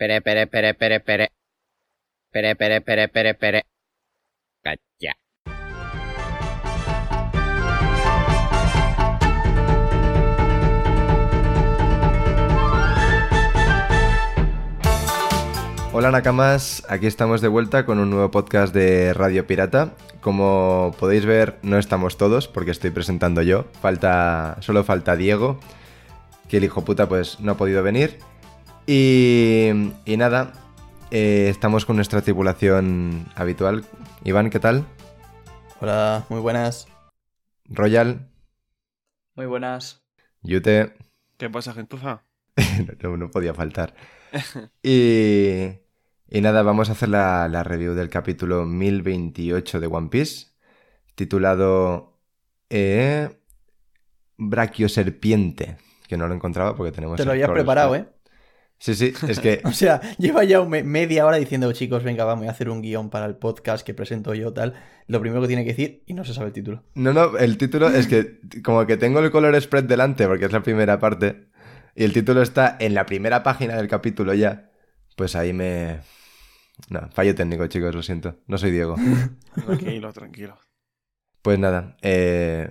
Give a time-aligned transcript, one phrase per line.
[0.00, 1.28] Pere, pere, pere, pere, pere.
[2.32, 3.62] Pere, pere, pere, pere, pere.
[4.64, 5.12] Cacha.
[15.92, 19.92] Hola Nakamas, aquí estamos de vuelta con un nuevo podcast de Radio Pirata.
[20.22, 23.66] Como podéis ver, no estamos todos porque estoy presentando yo.
[23.82, 25.60] Falta, solo falta Diego,
[26.48, 28.29] que el hijo puta pues no ha podido venir.
[28.92, 29.70] Y,
[30.04, 30.52] y nada,
[31.12, 33.84] eh, estamos con nuestra tripulación habitual.
[34.24, 34.84] Iván, ¿qué tal?
[35.80, 36.88] Hola, muy buenas.
[37.66, 38.28] Royal,
[39.36, 40.02] Muy buenas.
[40.42, 40.92] Yute,
[41.36, 42.24] ¿Qué pasa, gentuza?
[43.04, 43.94] no, no podía faltar.
[44.82, 45.68] Y,
[46.28, 50.48] y nada, vamos a hacer la, la review del capítulo 1028 de One Piece,
[51.14, 52.18] titulado
[52.68, 53.38] eh,
[54.36, 55.76] Brachioserpiente,
[56.08, 57.18] que no lo encontraba porque tenemos...
[57.18, 57.94] Te lo habías preparado.
[57.94, 58.08] ¿eh?
[58.80, 59.60] Sí, sí, es que...
[59.64, 63.10] O sea, lleva ya me- media hora diciendo, chicos, venga, vamos a hacer un guion
[63.10, 64.74] para el podcast que presento yo, tal.
[65.06, 66.82] Lo primero que tiene que decir y no se sabe el título.
[66.94, 70.52] No, no, el título es que como que tengo el color spread delante porque es
[70.52, 71.48] la primera parte
[71.94, 74.70] y el título está en la primera página del capítulo ya,
[75.16, 76.00] pues ahí me...
[76.88, 78.36] No, fallo técnico, chicos, lo siento.
[78.46, 78.96] No soy Diego.
[79.66, 80.56] Tranquilo, tranquilo.
[81.42, 82.68] Pues nada, eh,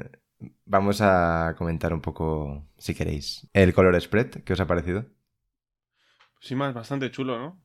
[0.66, 5.06] vamos a comentar un poco, si queréis, el color spread, ¿qué os ha parecido?
[6.40, 7.62] Sí, más bastante chulo, ¿no?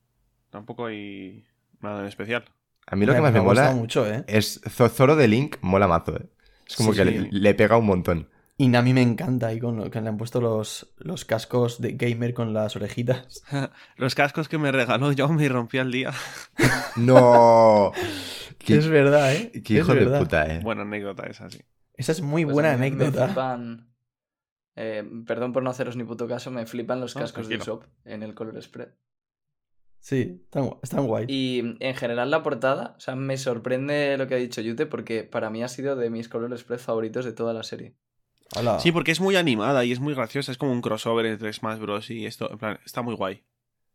[0.49, 1.45] Tampoco hay
[1.81, 2.45] nada en especial.
[2.87, 4.25] A mí lo que más me, ha gustado mola mucho, ¿eh?
[4.27, 6.29] es Zo- Zoro de Link, mola mazo, ¿eh?
[6.67, 7.05] Es como Sí, que sí.
[7.05, 8.29] Le, le pega un montón.
[8.57, 11.93] Y Nami me encanta ahí con lo que le han puesto los, los cascos de
[11.93, 13.43] gamer con las orejitas.
[13.97, 16.13] Los cascos que me regaló yo me rompí al día.
[16.95, 17.91] ¡No!
[18.59, 19.51] Qué, Es verdad, ¿eh?
[19.63, 20.19] qué hijo Es de verdad.
[20.19, 20.59] puta, ¿eh?
[20.63, 21.59] Buena anécdota esa, sí.
[21.95, 23.27] Esa es muy Pues buena a mí Me anécdota.
[23.27, 23.93] flipan,
[24.75, 27.57] eh, perdón por no haceros ni puto caso, me flipan los cascos de.
[27.57, 28.89] Usopp en el color spread.
[29.99, 31.25] Sí, están, están guay.
[31.27, 35.23] Y en general la portada, o sea, me sorprende lo que ha dicho Yute porque
[35.23, 37.95] para mí ha sido de mis color spread favoritos de toda la serie.
[38.55, 38.79] Hola.
[38.79, 40.51] Sí, porque es muy animada y es muy graciosa.
[40.51, 42.11] Es como un crossover entre Smash Bros.
[42.11, 42.51] y esto.
[42.51, 43.43] En plan, está muy guay.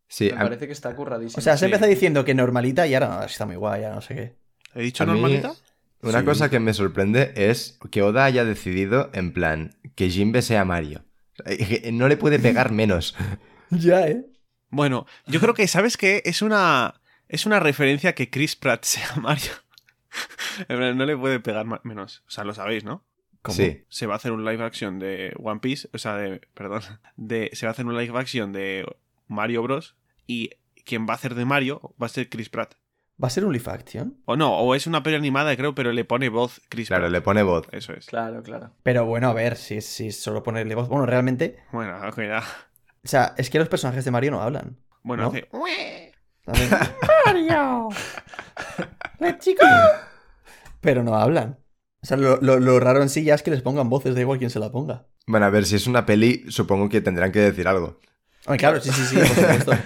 [0.08, 1.38] Sí, Me a- parece que está curradísimo.
[1.38, 1.64] O sea, se sí.
[1.66, 4.34] empieza diciendo que normalita y ahora no, está muy guay, ya no sé qué.
[4.74, 5.52] ¿He dicho A mí- normalita?
[6.02, 6.24] Una Sí.
[6.24, 11.04] cosa que me sorprende es que Oda haya decidido, en plan, que Jinbe sea Mario.
[11.92, 13.14] No le puede pegar menos.
[13.70, 14.24] Ya, ¿eh?
[14.70, 16.22] Bueno, yo creo que, ¿sabes qué?
[16.24, 16.94] Es una.
[17.28, 19.52] Es una referencia que Chris Pratt sea Mario.
[20.68, 22.22] No le puede pegar menos.
[22.26, 23.04] O sea, lo sabéis, ¿no?
[23.42, 23.56] ¿Cómo?
[23.56, 23.84] Sí.
[23.88, 26.82] se va a hacer un live action de One Piece, o sea, de, perdón,
[27.16, 28.84] de, se va a hacer un live action de
[29.28, 29.94] Mario Bros.
[30.26, 30.50] Y
[30.84, 32.74] quien va a hacer de Mario va a ser Chris Pratt.
[33.22, 34.16] ¿Va a ser un live action?
[34.24, 37.12] O no, o es una peli animada, creo, pero le pone voz Chris Claro, Pratt.
[37.12, 37.66] le pone voz.
[37.72, 38.06] Eso es.
[38.06, 38.70] Claro, claro.
[38.82, 40.88] Pero bueno, a ver, si, si solo ponerle voz.
[40.88, 41.58] Bueno, realmente.
[41.72, 42.44] Bueno, cuidado.
[43.04, 44.78] O sea, es que los personajes de Mario no hablan.
[45.02, 45.28] Bueno, ¿No?
[45.30, 45.48] hace...
[47.26, 47.88] ¡Mario!
[49.18, 49.66] ¡Let's go!
[50.80, 51.58] Pero no hablan.
[52.02, 54.20] O sea, lo, lo- lo raro en sí ya es que les pongan voces, da
[54.22, 55.06] igual quién se la ponga.
[55.26, 58.00] Bueno, a ver, si es una peli, supongo que tendrán que decir algo.
[58.46, 59.72] Hombre, claro, sí, sí, sí, por supuesto.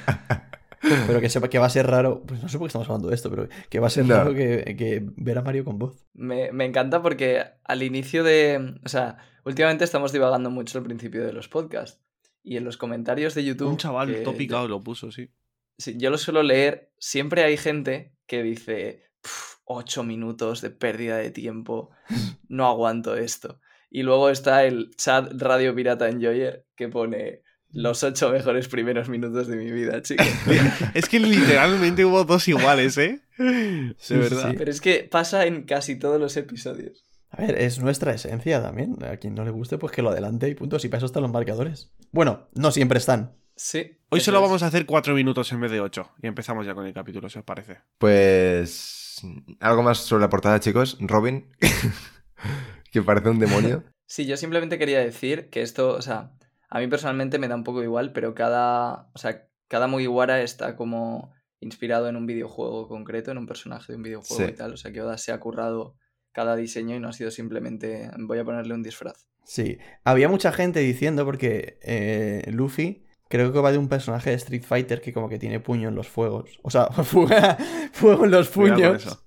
[1.07, 2.23] Pero que sepa que va a ser raro.
[2.27, 4.15] Pues no sé por qué estamos hablando de esto, pero que va a ser No.
[4.17, 6.05] raro que, que ver a Mario con voz.
[6.15, 8.77] Me, me encanta porque al inicio de.
[8.85, 12.01] O sea, últimamente estamos divagando mucho al principio de los podcasts.
[12.43, 13.69] Y en los comentarios de YouTube.
[13.69, 15.31] Un chaval que todo yo- picado lo puso, sí.
[15.79, 16.93] sí, yo lo suelo leer.
[16.99, 19.03] Siempre hay gente que dice.
[19.23, 21.91] "Pf, Ocho minutos de pérdida de tiempo.
[22.49, 23.61] No aguanto esto.
[23.91, 27.41] Y luego está el chat Radio Pirata Enjoyer que pone.
[27.75, 30.27] Los ocho mejores primeros minutos de mi vida, chicos.
[30.95, 33.21] Es que literalmente hubo dos iguales, ¿eh?
[33.37, 34.51] Sí, sí, verdad.
[34.51, 34.57] sí.
[34.57, 37.05] Pero es que pasa en casi todos los episodios.
[37.31, 38.97] A ver, es nuestra esencia también.
[39.05, 40.79] A quien no le guste, pues que lo adelante y punto.
[40.79, 41.91] Si para eso están los marcadores.
[42.13, 43.33] Bueno, no siempre están.
[43.57, 43.99] Sí.
[44.11, 44.43] Hoy solo es.
[44.43, 46.13] vamos a hacer cuatro minutos en vez de ocho.
[46.23, 47.79] Y empezamos ya con el capítulo, si os parece.
[47.99, 49.21] Pues...
[49.59, 50.97] Algo más sobre la portada, chicos.
[51.01, 51.51] Robin,
[52.93, 53.83] que parece un demonio.
[54.07, 56.33] Sí, yo simplemente quería decir que esto, o sea,
[56.71, 60.77] a mí personalmente me da un poco igual, pero cada, o sea, cada Mugiwara está
[60.77, 64.51] como inspirado en un videojuego concreto, en un personaje de un videojuego Sí.
[64.51, 65.97] y tal, o sea, que Oda se ha currado
[66.33, 69.29] cada diseño y no ha sido simplemente voy a ponerle un disfraz.
[69.45, 69.79] Sí.
[70.05, 74.63] Había mucha gente diciendo, porque eh, Luffy creo que va de un personaje de Street
[74.65, 76.59] Fighter que como que tiene puño en los fuegos.
[76.63, 76.87] O sea,
[77.93, 79.25] fuego en los puños.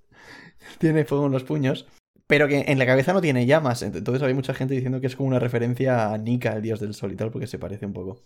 [0.79, 1.87] Tiene fuego en los puños.
[2.27, 3.81] Pero que en la cabeza no tiene llamas.
[3.81, 6.93] Entonces había mucha gente diciendo que es como una referencia a Nika, el dios del
[6.93, 8.21] sol y tal, porque se parece un poco.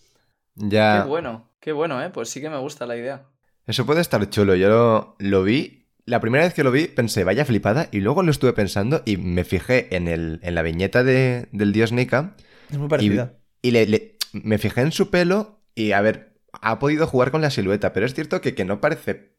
[0.55, 1.01] Ya...
[1.03, 2.09] Qué bueno, qué bueno, ¿eh?
[2.09, 3.27] Pues sí que me gusta la idea.
[3.67, 4.55] Eso puede estar chulo.
[4.55, 5.87] Yo lo, lo vi.
[6.05, 7.87] La primera vez que lo vi pensé, vaya flipada.
[7.91, 11.71] Y luego lo estuve pensando y me fijé en, el, en la viñeta de- del
[11.71, 12.35] dios Nika.
[12.71, 13.33] Es muy Y, parecida.
[13.61, 15.59] y le, le- me fijé en su pelo.
[15.75, 18.81] Y a ver, ha podido jugar con la silueta, pero es cierto que, que no
[18.81, 19.37] parece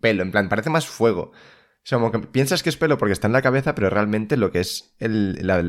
[0.00, 1.32] pelo, en plan, parece más fuego.
[1.84, 4.36] O sea, como que piensas que es pelo porque está en la cabeza, pero realmente
[4.36, 5.64] lo que es la,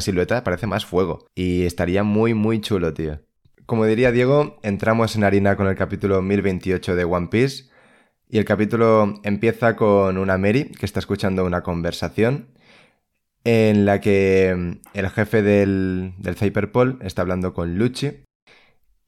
[0.00, 1.26] silueta parece más fuego.
[1.34, 3.20] Y estaría muy, muy chulo, tío.
[3.66, 7.64] Como diría Diego, entramos en harina con el capítulo 1028 de One Piece.
[8.28, 12.48] Y el capítulo empieza con una Mary que está escuchando una conversación
[13.44, 18.22] en la que mm, el jefe del, del Cyberpol está hablando con Lucci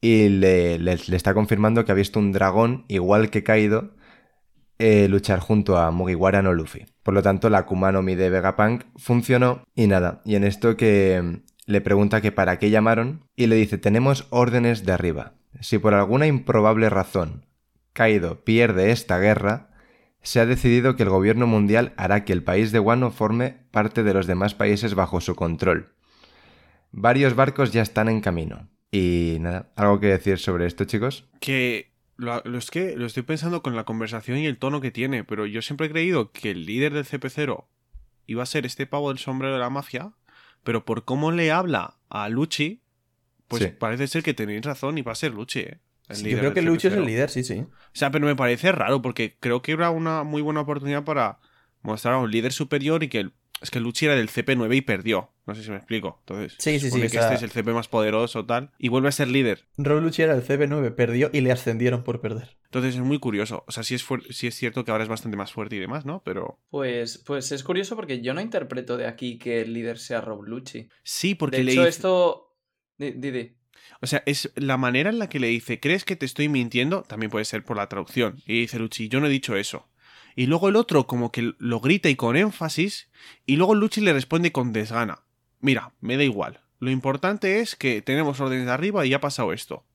[0.01, 3.95] y le, le- le está confirmando que ha visto un dragón igual que Kaido
[4.79, 6.85] eh, luchar junto a Mugiwara no Luffy.
[7.03, 10.21] Por lo tanto, la Akuma no Mi de Vegapunk funcionó y nada.
[10.25, 14.27] Y en esto que mm, le pregunta que para qué llamaron y le dice tenemos
[14.29, 15.33] órdenes de arriba.
[15.61, 17.45] Si por alguna improbable razón
[17.93, 19.69] Kaido pierde esta guerra,
[20.23, 24.03] se ha decidido que el gobierno mundial hará que el país de Wano forme parte
[24.03, 25.93] de los demás países bajo su control.
[26.91, 28.69] Varios barcos ya están en camino.
[28.91, 31.27] Y nada, ¿algo que decir sobre esto, chicos?
[31.39, 34.91] Que lo, lo es que lo estoy pensando con la conversación y el tono que
[34.91, 37.65] tiene, pero yo siempre he creído que el líder del CP0
[38.27, 40.13] iba a ser este pavo del sombrero de la mafia,
[40.63, 42.81] pero por cómo le habla a Lucci,
[43.47, 43.69] pues Sí.
[43.77, 45.79] parece ser que tenéis razón y va a ser Lucci, ¿eh?
[46.09, 47.05] Sí, yo creo que del Lucho es el CP0.
[47.07, 47.59] líder, sí, sí.
[47.59, 51.39] O sea, pero me parece raro porque creo que era una muy buena oportunidad para
[51.81, 54.81] mostrar a un líder superior y que el- es que Lucci era del CP9 y
[54.81, 55.31] perdió.
[55.45, 56.17] No sé si me explico.
[56.21, 58.71] Entonces, Sí, sí, supone sí, que o sea- este es el CP más poderoso tal
[58.77, 59.65] y vuelve a ser líder.
[59.77, 62.55] Rob Lucci era el CP9, perdió y le ascendieron por perder.
[62.65, 63.63] Entonces es muy curioso.
[63.67, 66.05] O sea, sí es, sí es cierto que ahora es bastante más fuerte y demás,
[66.05, 66.21] ¿no?
[66.23, 70.21] Pero Pues, pues es curioso porque yo no interpreto de aquí que el líder sea
[70.21, 70.87] Rob Lucci.
[71.03, 71.89] sí, porque de le hecho, dice...
[71.89, 72.55] esto.
[72.97, 73.55] Di, di, di.
[74.01, 77.03] O sea, es la manera en la que le dice, ¿crees que te estoy mintiendo?
[77.03, 78.41] También puede ser por la traducción.
[78.45, 79.89] Y dice Lucci, yo no he dicho eso.
[80.35, 83.09] Y luego el otro como que lo grita y con énfasis,
[83.45, 85.22] y luego Lucci le responde con desgana.
[85.63, 86.59] Mira, me da igual.
[86.79, 89.85] Lo importante es que tenemos órdenes de arriba y ha pasado esto.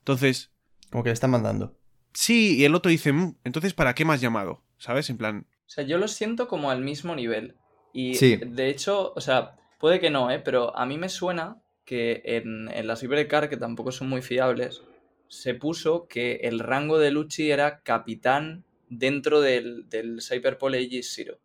[0.00, 0.50] Entonces,
[0.90, 1.74] Como que le están mandando.
[2.12, 4.62] sí, y el otro dice, "Mm, entonces ¿para qué me has llamado?
[4.78, 5.08] ¿Sabes?
[5.10, 7.56] En plan, O sea, yo lo siento como al mismo nivel.
[7.92, 8.36] Y Sí.
[8.36, 10.38] de hecho, o sea, puede que no, ¿eh?
[10.38, 14.82] Pero a mí me suena que en, en las Ibercar, que tampoco son muy fiables,
[15.28, 21.38] se puso que el rango de Lucci era capitán dentro del, del Cyberpol Aegis Zero.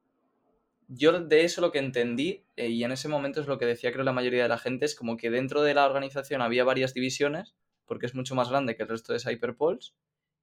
[0.94, 3.94] Yo de eso lo que entendí, eh, y en ese momento es lo que decía
[3.94, 6.94] creo la mayoría de la gente, es como que dentro de la organización había varias
[6.94, 7.56] divisiones,
[7.86, 9.96] porque es mucho más grande que el resto de Cyberpols,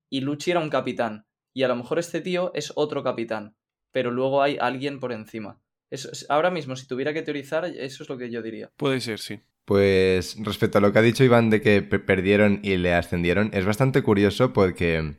[0.09, 1.27] y Lucci era un capitán.
[1.53, 3.57] Y a lo mejor este tío es otro capitán,
[3.93, 5.61] pero luego hay alguien por encima.
[5.91, 8.71] Eso es- ahora mismo, si tuviera que teorizar, eso es lo que yo diría.
[8.77, 9.41] puede ser, sí.
[9.67, 13.51] Pues respecto a lo que ha dicho Iván de que pe- perdieron y le ascendieron,
[13.53, 15.17] es bastante curioso porque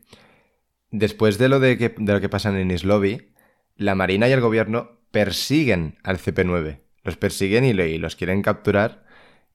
[0.90, 3.32] después de lo de, que, de lo que pasa en Lobby,
[3.76, 6.80] la Marina y el gobierno persiguen al CP9.
[7.04, 9.04] Los persiguen y, lo- y los quieren capturar.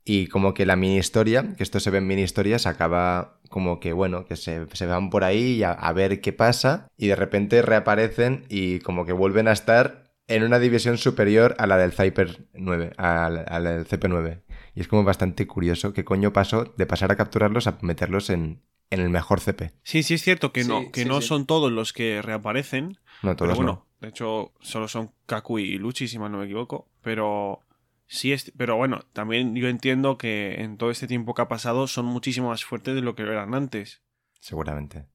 [0.07, 3.81] Y como que la mini historia, que esto se ve en mini historias, acaba como
[3.81, 6.89] que, bueno, que se, se van por ahí y a, a ver qué pasa.
[6.99, 11.67] Y de repente reaparecen y como que vuelven a estar en una división superior a
[11.67, 14.43] la del Cyper 9, a la, a la del CP9.
[14.75, 18.63] Y es como bastante curioso qué coño pasó de pasar a capturarlos a meterlos en,
[18.91, 19.73] en el mejor CP.
[19.85, 21.29] Sí, sí es cierto que Sí, no, que sí, no sí.
[21.29, 23.87] son todos los que reaparecen, No, todos Pero bueno, no.
[24.05, 26.89] De hecho, solo son Kaku y Lucci, si mal no me equivoco.
[27.03, 27.61] Pero
[28.07, 28.53] sí es.
[28.57, 32.49] Pero bueno, también yo entiendo que en todo este tiempo que ha pasado son muchísimo
[32.49, 34.03] más fuertes de lo que eran antes.
[34.41, 35.07] Seguramente.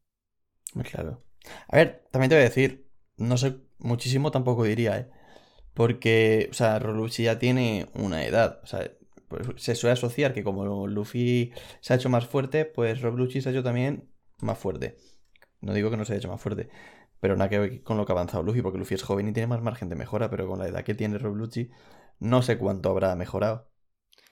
[0.74, 1.24] Muy Claro.
[1.68, 5.10] A ver, también te voy a decir, no sé, muchísimo tampoco diría, ¿eh?
[5.74, 8.60] Porque, o sea, Luffy ya tiene una edad.
[8.64, 8.92] O sea,
[9.28, 13.42] pues se suele asociar que como Luffy se ha hecho más fuerte, pues Rob Lucci
[13.42, 14.10] se ha hecho también
[14.42, 14.98] más fuerte.
[15.62, 16.70] No digo que no se haya hecho más fuerte,
[17.20, 19.34] pero nada que ver con lo que ha avanzado Luffy, porque Luffy es joven y
[19.34, 21.70] tiene más margen de mejora, pero con la edad que tiene Rob Lucci,
[22.20, 23.70] no sé cuánto habrá mejorado.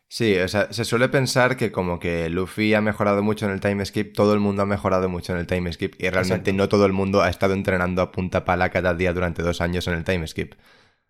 [0.09, 3.59] Sí, o sea, se suele pensar que como que Luffy ha mejorado mucho en el
[3.59, 6.53] time skip, todo el mundo ha mejorado mucho en el time skip y realmente Exacto.
[6.53, 9.85] no todo el mundo ha estado entrenando a punta pala cada día durante dos años
[9.87, 10.53] en el time skip.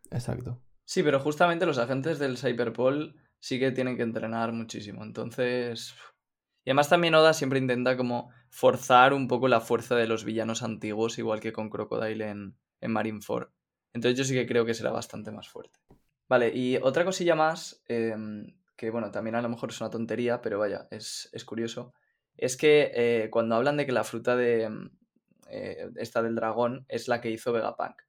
[0.10, 0.64] Exacto.
[0.84, 5.04] Sí, pero justamente los agentes del Cyberpol sí que tienen que entrenar muchísimo.
[5.04, 5.94] Entonces.
[6.68, 10.64] Y además también Oda siempre intenta como forzar un poco la fuerza de los villanos
[10.64, 13.48] antiguos, igual que con Crocodile en, en Marineford.
[13.94, 15.80] Entonces yo sí que creo que será bastante más fuerte.
[16.28, 20.42] Vale, y otra cosilla más, em, que bueno, también a lo mejor es una tontería,
[20.42, 21.94] pero vaya, es, es curioso,
[22.36, 24.70] es que eh, cuando hablan de que la fruta de
[25.50, 28.02] eh, esta del dragón es la que hizo Vegapunk.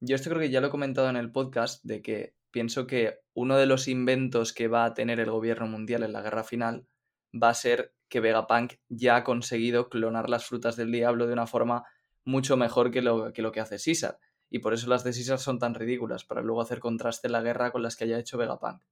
[0.00, 3.20] Yo esto creo que ya lo he comentado en el podcast, de que pienso que
[3.32, 6.86] uno de los inventos que va a tener el gobierno mundial en la guerra final
[7.34, 11.46] va a ser que Vegapunk ya ha conseguido clonar las frutas del diablo de una
[11.46, 11.84] forma
[12.26, 14.18] mucho mejor que lo que, hace Caesar.
[14.50, 17.40] Y por eso las de Caesar son tan ridículas, para luego hacer contraste en la
[17.40, 18.82] guerra con las que haya hecho Vegapunk.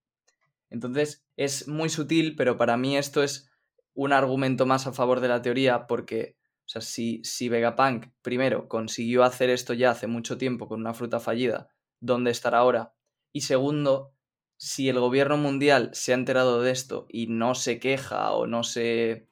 [0.70, 3.50] Entonces es muy sutil, pero para mí esto es
[3.92, 8.68] un argumento más a favor de la teoría porque, o sea, si, si Vegapunk, primero,
[8.68, 11.68] consiguió hacer esto ya hace mucho tiempo con una fruta fallida,
[12.00, 12.94] ¿dónde estará ahora?
[13.34, 14.14] Y segundo,
[14.62, 18.62] si el gobierno mundial se ha enterado de esto y no se queja o no
[18.62, 19.26] se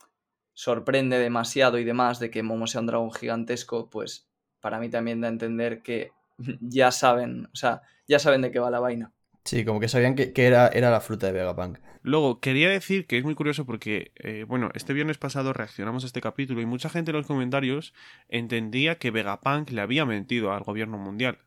[0.55, 4.27] sorprende demasiado y demás de que Momo sea un dragón gigantesco, pues
[4.61, 6.13] para mí también da a entender que
[6.63, 9.13] ya saben, o sea, ya saben de qué va la vaina.
[9.45, 11.79] Sí, como que sabían que, que era, era la fruta de Vegapunk.
[12.03, 16.07] Luego, quería decir que es muy curioso porque, eh, bueno, este viernes pasado reaccionamos a
[16.07, 17.93] este capítulo y mucha gente en los comentarios
[18.31, 21.39] entendía que Vegapunk le había mentido al gobierno mundial.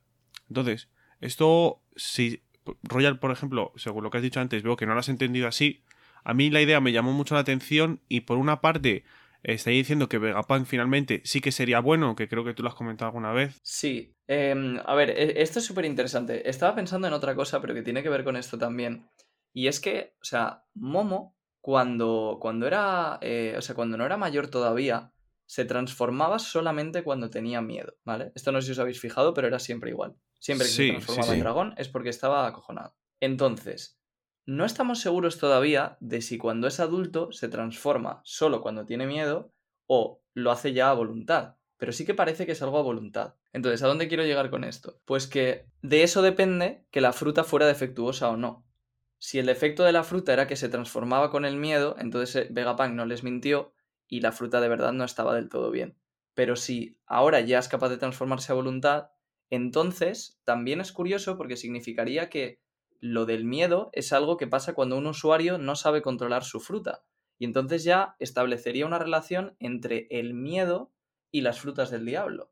[0.49, 0.87] Entonces,
[1.19, 2.43] esto, si
[2.83, 5.47] Royal, por ejemplo, según lo que has dicho antes, veo que no lo has entendido
[5.47, 5.83] así,
[6.23, 9.03] a mí la idea me llamó mucho la atención y por una parte
[9.43, 12.75] estáis diciendo que Vegapunk finalmente sí que sería bueno, que creo que tú lo has
[12.75, 13.59] comentado alguna vez.
[13.63, 16.47] Sí, em, a ver, e- esto es súper interesante.
[16.49, 19.07] Estaba pensando en otra cosa, pero que tiene que ver con esto también.
[19.53, 24.17] Y es que, o sea, Momo, cuando, cuando era, eh, o sea, cuando no era
[24.17, 25.11] mayor todavía,
[25.51, 28.31] se transformaba solamente cuando tenía miedo, ¿vale?
[28.35, 30.15] Esto no sé si os habéis fijado, pero era siempre igual.
[30.39, 31.33] Siempre que Sí, se transformaba sí.
[31.33, 32.95] en dragón es porque estaba acojonado.
[33.19, 33.99] Entonces,
[34.45, 39.53] no estamos seguros todavía de si cuando es adulto se transforma solo cuando tiene miedo
[39.87, 41.57] o lo hace ya a voluntad.
[41.75, 43.35] Pero sí que parece que es algo a voluntad.
[43.51, 45.01] Entonces, ¿a dónde quiero llegar con esto?
[45.03, 48.65] Pues que de eso depende que la fruta fuera defectuosa o no.
[49.17, 52.47] Si el defecto de la fruta era que se transformaba con el miedo, entonces eh,
[52.49, 53.73] Vegapunk no les mintió
[54.11, 55.97] y la fruta de verdad no estaba del todo bien.
[56.33, 59.11] Pero si ahora ya es capaz de transformarse a voluntad,
[59.49, 62.61] entonces también es curioso porque significaría que
[62.99, 67.05] lo del miedo es algo que pasa cuando un usuario no sabe controlar su fruta.
[67.39, 70.91] Y entonces ya establecería una relación entre el miedo
[71.31, 72.51] y las frutas del diablo.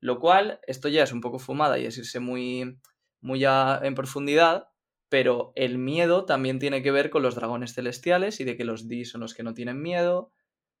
[0.00, 2.80] Lo cual, esto ya es un poco fumada y es irse muy,
[3.20, 4.68] muy en profundidad,
[5.08, 8.88] pero el miedo también tiene que ver con los dragones celestiales y de que los
[8.88, 10.32] Di son los que no tienen miedo.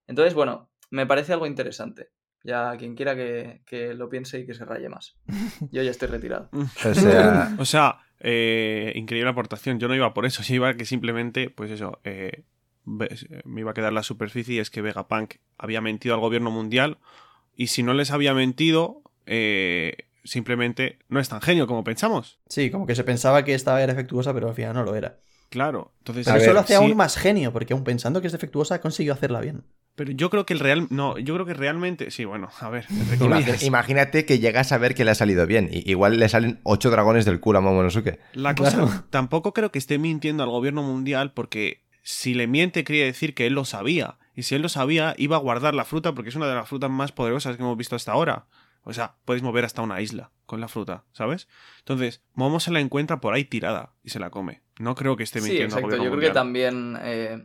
[0.06, 2.10] Entonces, bueno, me parece algo interesante.
[2.44, 5.16] Ya quien quiera que, que lo piense y que se raye más.
[5.72, 6.48] Yo ya estoy retirado.
[6.52, 9.78] O sea, O sea, eh, increíble aportación.
[9.80, 12.44] Yo no iba por eso, yo iba que simplemente, pues eso, eh,
[12.84, 16.98] me iba a quedar la superficie y es que Vegapunk había mentido al gobierno mundial
[17.56, 22.38] y si no les había mentido, eh, simplemente no es tan genio como pensamos.
[22.48, 25.18] Sí, como que se pensaba que esta era defectuosa, pero al final no lo era.
[25.48, 26.26] Claro, entonces...
[26.26, 28.80] Pero ver, eso lo hace sí, aún más genio, porque aún pensando que es defectuosa,
[28.80, 29.64] consiguió hacerla bien.
[29.96, 30.86] Pero yo creo que el real...
[30.90, 32.10] No, yo creo que realmente...
[32.10, 32.86] Sí, bueno, a ver,
[33.62, 35.68] imagínate que llegas a ver que le ha salido bien.
[35.72, 38.18] I- igual le salen ocho dragones del culo a Momonosuke.
[38.34, 39.04] La cosa, Claro.
[39.10, 43.46] tampoco creo que esté mintiendo al gobierno mundial porque si le miente quiere decir que
[43.46, 44.18] él lo sabía.
[44.34, 46.68] Y si él lo sabía, iba a guardar la fruta porque es una de las
[46.68, 48.46] frutas más poderosas que hemos visto hasta ahora.
[48.82, 51.48] O sea, puedes mover hasta una isla con la fruta, ¿sabes?
[51.80, 54.60] Entonces, Momo se la encuentra por ahí tirada y se la come.
[54.78, 55.96] No creo que esté Sí, mintiendo al exacto.
[55.96, 56.96] gobierno Yo creo que también.
[57.02, 57.44] eh,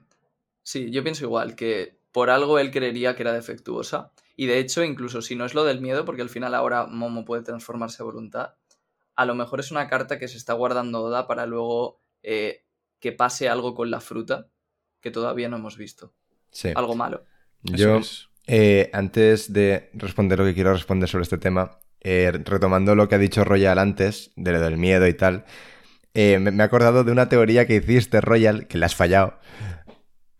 [0.61, 4.11] sí, yo pienso igual, que por algo él creería que era defectuosa.
[4.35, 7.25] Y de hecho, incluso si no es lo del miedo, porque al final ahora Momo
[7.25, 8.55] puede transformarse a voluntad,
[9.15, 12.63] a lo mejor es una carta que se está guardando Oda para luego eh,
[12.99, 14.47] que pase algo con la fruta
[15.01, 16.13] que todavía no hemos visto.
[16.49, 16.71] Sí.
[16.75, 17.25] Algo malo.
[17.63, 18.29] Yo, es.
[18.47, 23.15] eh, antes de responder lo que quiero responder sobre este tema, eh, retomando lo que
[23.15, 25.45] ha dicho Royal antes, de lo del miedo y tal,
[26.13, 29.39] eh, me, me he acordado de una teoría que hiciste, Royal, que la has fallado,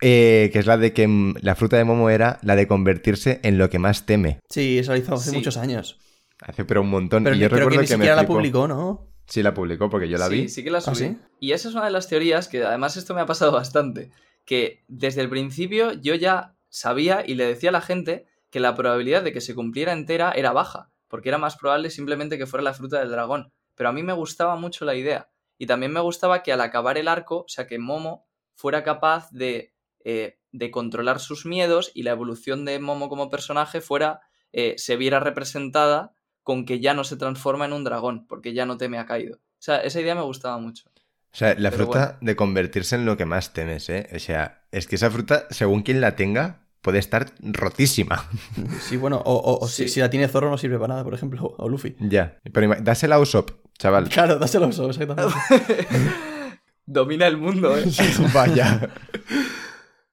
[0.01, 3.39] eh, que es la de que mm, la fruta de Momo era la de convertirse
[3.43, 4.39] en lo que más teme.
[4.50, 5.36] Sí, eso lo hizo hace Sí.
[5.36, 6.00] muchos años.
[6.41, 7.24] Hace pero un montón.
[7.24, 9.08] Pero y ni- yo creo que recuerdo ni que, me siquiera la publicó, ¿no?
[9.27, 10.50] Sí, la publicó porque yo la sí, vi.
[10.50, 10.96] sí que la subí.
[10.96, 11.17] sí?
[11.39, 14.10] Y esa es una de las teorías que además esto me ha pasado bastante.
[14.46, 18.75] Que desde el principio yo ya sabía y le decía a la gente que la
[18.75, 20.89] probabilidad de que se cumpliera entera era baja.
[21.08, 23.51] Porque era más probable simplemente que fuera la fruta del dragón.
[23.75, 25.29] Pero a mí me gustaba mucho la idea.
[25.58, 29.29] Y también me gustaba que al acabar el arco, o sea, que Momo fuera capaz
[29.31, 29.71] de,
[30.05, 34.22] eh, de controlar sus miedos y la evolución de Momo como personaje fuera,
[34.53, 38.65] eh, se viera representada con que ya no se transforma en un dragón, porque ya
[38.65, 39.36] no teme a Kaido.
[39.38, 40.89] O sea, esa idea me gustaba mucho.
[41.34, 42.17] O sea, la Pero fruta bueno.
[42.22, 44.10] de convertirse en lo que más temes, ¿eh?
[44.15, 48.27] O sea, es que esa fruta, según quien la tenga, puede estar rotísima.
[48.81, 49.89] Sí, bueno, o, o- o si, Sí.
[49.89, 51.96] si la tiene Zorro no sirve para nada, por ejemplo, o Luffy.
[52.00, 52.39] ya.
[52.51, 54.10] Pero dásela a Usopp, chaval.
[54.10, 55.34] Claro, dáselo a eso, exactamente.
[56.86, 57.86] Domina el mundo, ¿eh?
[58.34, 58.89] Vaya.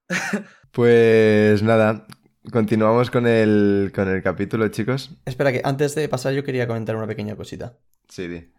[0.73, 2.07] Pues nada,
[2.53, 5.11] continuamos con el, con el capítulo, chicos.
[5.25, 7.79] Espera, que antes de pasar yo quería comentar una pequeña cosita.
[8.09, 8.53] Sí, di.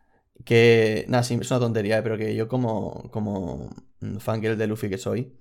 [0.46, 4.68] Que, nada, sí, es una tontería, eh, pero que yo como, como mm, fangirl de
[4.68, 5.34] Luffy que soy,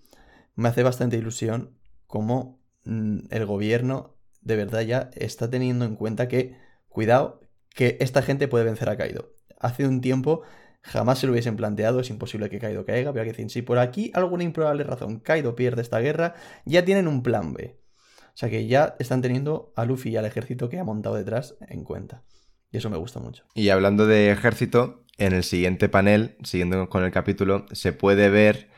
[0.56, 6.28] me hace bastante ilusión cómo mm, el gobierno de verdad ya está teniendo en cuenta
[6.28, 6.56] que,
[6.88, 7.40] cuidado,
[7.74, 9.34] que esta gente puede vencer a Kaido.
[9.60, 10.42] Hace un tiempo
[10.88, 13.78] jamás se lo hubiesen planteado, es imposible que Kaido caiga, pero que decir, si por
[13.78, 17.78] aquí alguna improbable razón Kaido pierde esta guerra, ya tienen un plan B.
[18.26, 21.56] O sea que ya están teniendo a Luffy y al ejército que ha montado detrás
[21.68, 22.22] en cuenta.
[22.70, 23.44] Y eso me gusta mucho.
[23.54, 28.68] Y hablando de ejército, en el siguiente panel, siguiendo con el capítulo, se puede ver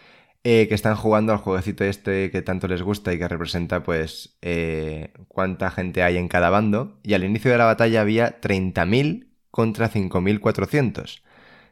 [0.43, 4.39] eh, que están jugando al jueguecito este que tanto les gusta y que representa pues
[4.41, 6.99] eh, cuánta gente hay en cada bando.
[7.03, 11.21] Y al inicio de la batalla había 30.000 contra 5.400.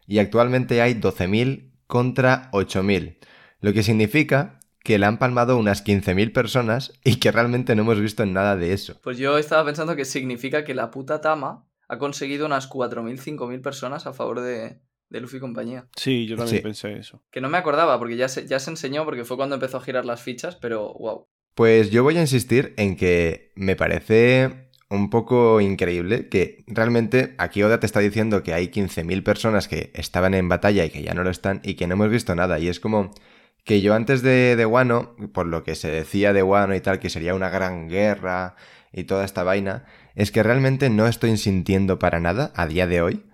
[0.09, 3.19] Y actualmente hay 12.000 contra 8.000.
[3.61, 8.00] Lo que significa que le han palmado unas 15.000 personas y que realmente no hemos
[8.00, 8.99] visto nada de eso.
[9.03, 13.61] Pues yo estaba pensando que significa que la puta Tama ha conseguido unas 4.000, 5.000
[13.62, 15.88] personas a favor de, de Luffy y compañía.
[15.97, 16.62] Sí, yo también Sí.
[16.62, 17.23] pensé eso.
[17.31, 19.83] Que no me acordaba porque ya se, ya se enseñó porque fue cuando empezó a
[19.83, 21.27] girar las fichas, pero wow.
[21.55, 27.62] Pues yo voy a insistir en que me parece un poco increíble que realmente aquí
[27.62, 31.14] Oda te está diciendo que hay 15.000 personas que estaban en batalla y que ya
[31.14, 32.59] no lo están y que no hemos visto nada.
[32.59, 33.12] Y es como
[33.64, 37.00] que yo antes de, de Wano, por lo que se decía de Wano y tal,
[37.00, 38.57] que sería una gran guerra
[38.92, 43.02] y toda esta vaina, es que realmente no estoy sintiendo para nada a día de
[43.02, 43.25] hoy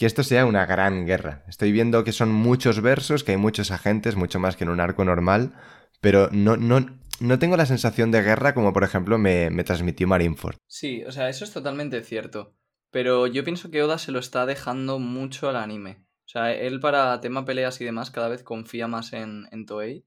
[0.00, 1.42] que esto sea una gran guerra.
[1.46, 4.80] Estoy viendo que son muchos versos, que hay muchos agentes, mucho más que en un
[4.80, 5.52] arco normal,
[6.00, 6.86] pero no, no,
[7.20, 10.56] no tengo la sensación de guerra como por ejemplo me, me transmitió Marineford.
[10.66, 12.54] Sí, o sea, eso es totalmente cierto.
[12.90, 16.04] Pero yo pienso que Oda se lo está dejando mucho al anime.
[16.26, 20.04] O sea, él para tema peleas y demás cada vez confía más en, en Toei.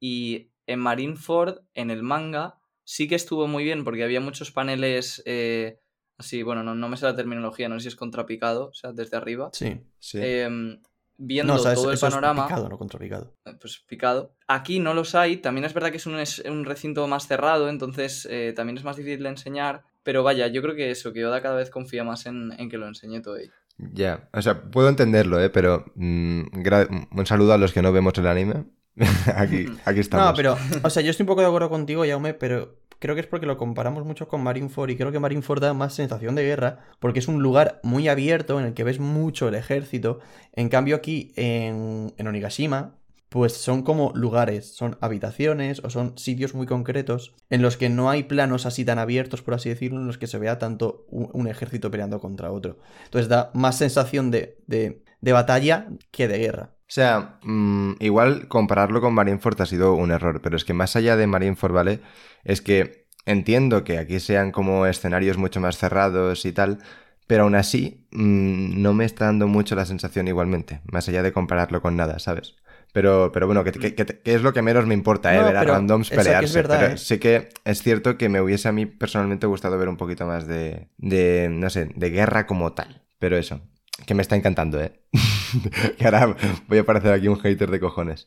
[0.00, 5.22] Y en Marineford, en el manga, sí que estuvo muy bien porque había muchos paneles
[5.26, 5.80] eh,
[6.18, 8.92] así, bueno, no, no me sé la terminología, no sé si es contrapicado, o sea,
[8.92, 9.50] desde arriba.
[9.52, 9.80] Sí.
[9.98, 10.18] Sí.
[10.22, 10.80] em,
[11.18, 12.46] viendo No, o sea, todo eso, el eso es panorama.
[12.46, 13.32] picado, no contrapicado.
[13.44, 14.34] eh, pues picado.
[14.48, 17.68] Aquí no los hay, también es verdad que es un, es un recinto más cerrado,
[17.68, 21.24] entonces eh, también es más difícil de enseñar, pero vaya, yo creo que eso, que
[21.26, 23.50] Oda cada vez confía más en, en que lo enseñe Toei.
[23.78, 25.50] Ya, o sea, puedo entenderlo, ¿eh?
[25.50, 28.64] Pero mm, gra- un saludo a los que no vemos el anime.
[29.34, 30.26] aquí, aquí estamos.
[30.28, 33.20] No, pero, o sea, yo estoy un poco de acuerdo contigo, Jaume, pero creo que
[33.20, 36.44] es porque lo comparamos mucho con Marineford y creo que Marineford da más sensación de
[36.44, 40.20] guerra porque es un lugar muy abierto en el que ves mucho el ejército.
[40.52, 42.96] En cambio aquí en, en Onigashima,
[43.28, 48.08] pues son como lugares, son habitaciones o son sitios muy concretos en los que no
[48.08, 51.28] hay planos así tan abiertos, por así decirlo, en los que se vea tanto un,
[51.34, 52.78] un ejército peleando contra otro.
[53.04, 56.75] Entonces da más sensación de, de, de batalla que de guerra.
[56.88, 60.94] O sea, mm, igual compararlo con Marineford ha sido un error, pero es que más
[60.96, 62.00] allá de Marineford, ¿vale?
[62.44, 66.78] Es que entiendo que aquí sean como escenarios mucho más cerrados y tal,
[67.26, 71.32] pero aún así mm, no me está dando mucho la sensación igualmente, más allá de
[71.32, 72.54] compararlo con nada, ¿sabes?
[72.92, 75.38] Pero, pero bueno, que, que- que- que es lo que menos me importa, ¿eh?
[75.40, 76.52] No, ver a randoms que es pelearse.
[76.52, 76.96] verdad, pero ¿eh?
[76.96, 80.46] sí que es cierto que me hubiese a mí personalmente gustado ver un poquito más
[80.46, 83.02] de, de, no sé, de guerra como tal.
[83.18, 83.60] Pero eso,
[84.04, 85.00] que me está encantando, ¿eh?
[85.98, 86.36] que ahora
[86.68, 88.26] voy a parecer aquí un hater de cojones.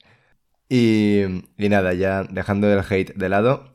[0.70, 1.22] Y,
[1.58, 3.74] y nada, ya dejando el hate de lado,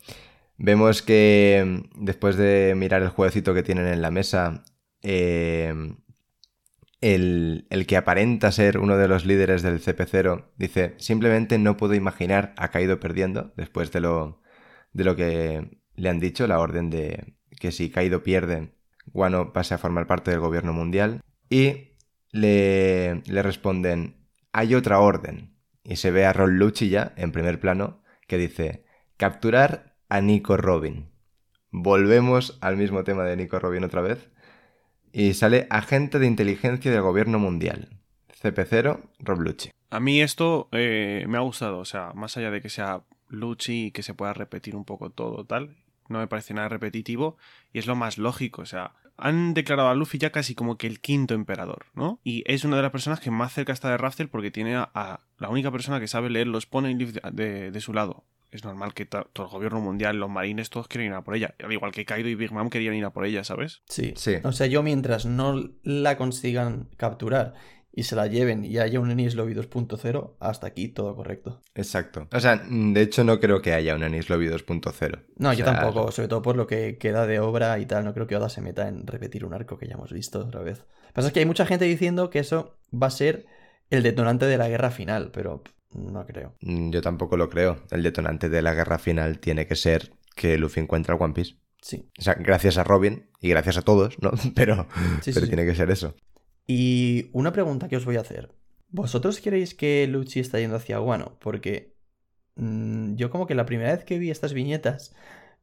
[0.56, 4.64] vemos que mm, después de mirar el jueguecito que tienen en la mesa,
[5.02, 5.74] eh,
[7.00, 11.94] el, el que aparenta ser uno de los líderes del CP0 dice, simplemente no puedo
[11.94, 14.40] imaginar a Kaido perdiendo después de lo,
[14.92, 18.74] de lo que le han dicho, la orden de que si Kaido pierde,
[19.12, 21.20] Wano pase a formar parte del gobierno mundial.
[21.54, 21.94] Y
[22.32, 24.16] le, le responden,
[24.52, 25.54] hay otra orden.
[25.84, 28.84] Y se ve a Ron Lucci ya, en primer plano, que dice,
[29.16, 31.12] capturar a Nico Robin.
[31.70, 34.32] Volvemos al mismo tema de Nico Robin otra vez.
[35.12, 38.00] Y sale agente de inteligencia del gobierno mundial.
[38.42, 39.70] CP0, Rob Lucci.
[39.90, 43.86] A mí esto eh, me ha gustado, o sea, más allá de que sea Luchi
[43.86, 45.76] y que se pueda repetir un poco todo tal,
[46.08, 47.36] no me parece nada repetitivo
[47.72, 50.86] y es lo más lógico, o sea, han declarado a Luffy ya casi como que
[50.86, 52.20] el quinto emperador, ¿no?
[52.24, 54.90] Y es una de las personas que más cerca está de Raftel porque tiene a,
[54.94, 58.24] a la única persona que sabe leer los poneglyphs de, de, de su lado.
[58.50, 61.54] Es normal que todo el gobierno mundial, los marines, todos quieren ir a por ella.
[61.64, 63.82] Al igual que Kaido y Big Mom querían ir a por ella, ¿sabes?
[63.88, 64.12] Sí.
[64.16, 64.36] Sí.
[64.44, 67.54] O sea, yo mientras no la consigan capturar
[67.96, 71.60] y se la lleven y haya un Enies Lobby 2.0, hasta aquí todo correcto.
[71.74, 72.26] Exacto.
[72.32, 75.24] O sea, de hecho no creo que haya un Anis Lobby 2.0.
[75.36, 78.04] No, O yo sea, tampoco, sobre todo por lo que queda de obra y tal,
[78.04, 80.62] no creo que Oda se meta en repetir un arco que ya hemos visto otra
[80.62, 80.78] vez.
[80.78, 83.46] Lo que pasa es que hay mucha gente diciendo que eso va a ser
[83.90, 86.54] el detonante de la guerra final, pero no creo.
[86.62, 87.84] Mm, Yo tampoco lo creo.
[87.92, 91.54] El detonante de la guerra final tiene que ser que Luffy encuentra el One Piece.
[91.80, 94.32] Sí, O sea, gracias a Robin y gracias a todos, ¿no?
[94.56, 94.88] Pero,
[95.20, 95.46] sí, pero sí, sí.
[95.46, 96.16] tiene que ser eso.
[96.66, 98.50] Y una pregunta que os voy a hacer.
[98.88, 101.36] ¿Vosotros creéis que Lucci está yendo hacia Guano?
[101.40, 101.94] Porque
[102.56, 105.14] mm, yo como que la primera vez que vi estas viñetas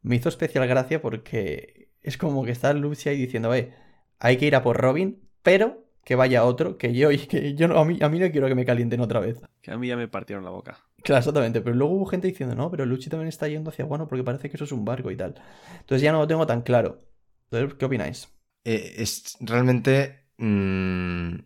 [0.01, 3.73] me hizo especial gracia porque es como que está Lucci ahí diciendo, eh,
[4.19, 7.79] hay que ir a por Robin, pero que vaya otro, que yo, que yo no,
[7.79, 9.39] a, mí, a mí no quiero que me calienten otra vez.
[9.61, 10.79] Que a mí ya me partieron la boca.
[11.03, 11.61] Claro, exactamente.
[11.61, 14.49] Pero luego hubo gente diciendo, no, pero Luchi también está yendo hacia Guano porque parece
[14.49, 15.35] que eso es un barco y tal.
[15.79, 17.03] Entonces ya no lo tengo tan claro.
[17.49, 18.29] Entonces, ¿qué opináis?
[18.63, 20.20] Eh, es realmente.
[20.45, 21.39] Mm,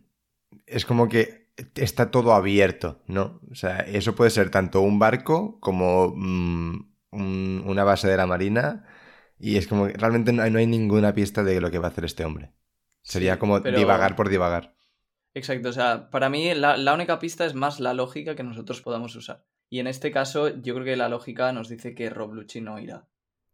[0.66, 3.40] es como que está todo abierto, ¿no?
[3.50, 8.26] O sea, eso puede ser tanto un barco como mm, un- una base de la
[8.26, 8.84] marina.
[9.38, 11.88] Y es como que realmente no hay, no hay ninguna pista de lo que va
[11.88, 12.52] a hacer este hombre.
[13.02, 14.74] Sería Sí, como pero- divagar por divagar.
[15.34, 18.80] Exacto, o sea, para mí la, la única pista es más la lógica que nosotros
[18.80, 19.44] podamos usar.
[19.68, 22.78] Y en este caso, yo creo que la lógica nos dice que Rob Lucci no
[22.78, 23.06] irá.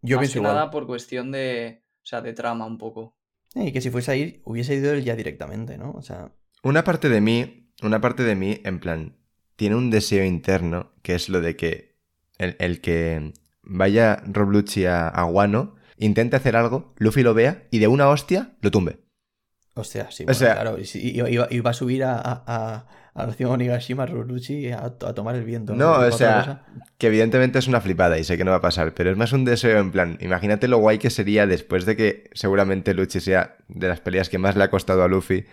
[0.02, 0.54] Yo más que igual.
[0.54, 3.16] nada por cuestión de, o sea, de trama un poco.
[3.54, 5.90] Eh, Y que si fuese a ir, hubiese ido él ya directamente, ¿no?
[5.92, 9.16] O sea, Una parte de mí, una parte de mí, en plan,
[9.56, 11.96] tiene un deseo interno, que es lo de que
[12.38, 17.66] el, el que vaya Rob Lucci a, a Wano, intente hacer algo, Luffy lo vea
[17.70, 18.98] y de una hostia lo tumbe.
[19.74, 20.78] hostia, sí, O bueno, sea- claro.
[20.78, 25.14] Y, y- va, y va a subir a, a, a, ciudad Onigashima, Roluchi, a, a
[25.14, 25.74] tomar el viento.
[25.74, 26.64] No, o sea,
[26.98, 29.32] que evidentemente es una flipada y sé que no va a pasar, pero es más
[29.32, 33.56] un deseo en plan, imagínate lo guay que sería después de que seguramente Lucci sea
[33.68, 35.44] de las peleas que más le ha costado a Luffy,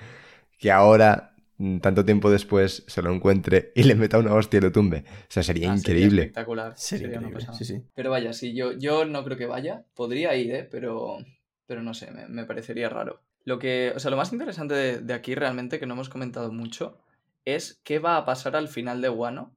[0.58, 4.62] que ahora, mm, tanto tiempo después, se lo encuentre y le meta una hostia y
[4.62, 5.04] lo tumbe.
[5.08, 6.22] O sea, sería Ah, sería increíble.
[6.24, 6.74] espectacular.
[6.78, 7.58] Sería sería una increíble, pasada.
[7.58, 7.84] sí, sí.
[7.96, 9.84] Pero vaya, sí, yo, yo no creo que vaya.
[9.96, 10.68] Podría ir, ¿eh?
[10.70, 11.18] Pero,
[11.66, 13.22] pero no sé, me, me parecería raro.
[13.46, 16.52] Lo que, o sea, lo más interesante de, de aquí realmente, que no hemos comentado
[16.52, 17.00] mucho,
[17.46, 19.56] es qué va a pasar al final de Wano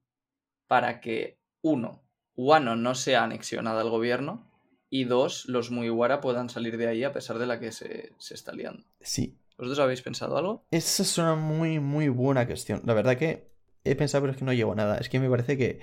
[0.66, 2.02] para que, uno,
[2.34, 4.50] Wano no sea anexionada al gobierno
[4.88, 8.34] y dos, los Mugiwara puedan salir de ahí a pesar de la que se, se
[8.34, 8.84] está liando.
[9.00, 9.38] Sí.
[9.56, 10.66] ¿Vosotros habéis pensado algo?
[10.70, 12.82] Esa es una muy, muy buena cuestión.
[12.84, 13.52] La verdad que
[13.84, 14.98] he pensado, pero es que no llego a nada.
[14.98, 15.80] Es que me parece que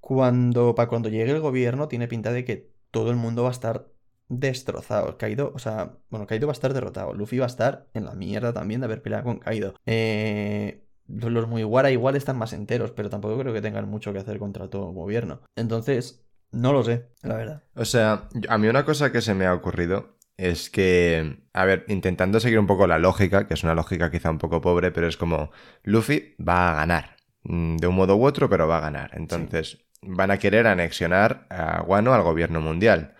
[0.00, 3.52] cuando, para cuando llegue el gobierno, tiene pinta de que todo el mundo va a
[3.52, 3.88] estar
[4.28, 5.18] destrozado.
[5.18, 7.14] Kaido, o sea, bueno, Kaido va a estar derrotado.
[7.14, 9.74] Luffy va a estar en la mierda también de haber peleado con Kaido.
[9.86, 14.38] Eh, los Mugiwara igual están más enteros, pero tampoco creo que tengan mucho que hacer
[14.38, 15.40] contra todo el gobierno.
[15.56, 17.62] Entonces, no lo sé, la verdad.
[17.74, 21.84] O sea, a mí una cosa que se me ha ocurrido es que, a ver,
[21.88, 25.08] intentando seguir un poco la lógica, que es una lógica quizá un poco pobre, pero
[25.08, 25.50] es como,
[25.82, 29.10] Luffy va a ganar, mm, de un modo u otro, pero va a ganar.
[29.14, 33.14] Entonces, van a querer anexionar a Wano al gobierno mundial.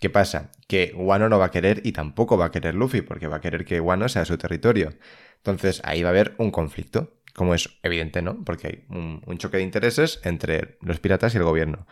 [0.00, 0.50] ¿Qué pasa?
[0.66, 3.40] Que Wano no va a querer y tampoco va a querer Luffy, porque va a
[3.40, 4.92] querer que Wano sea su territorio.
[5.36, 8.42] Entonces, ahí va a haber un conflicto, como es evidente, ¿no?
[8.44, 11.86] Porque hay un, choque de intereses entre los piratas y el gobierno.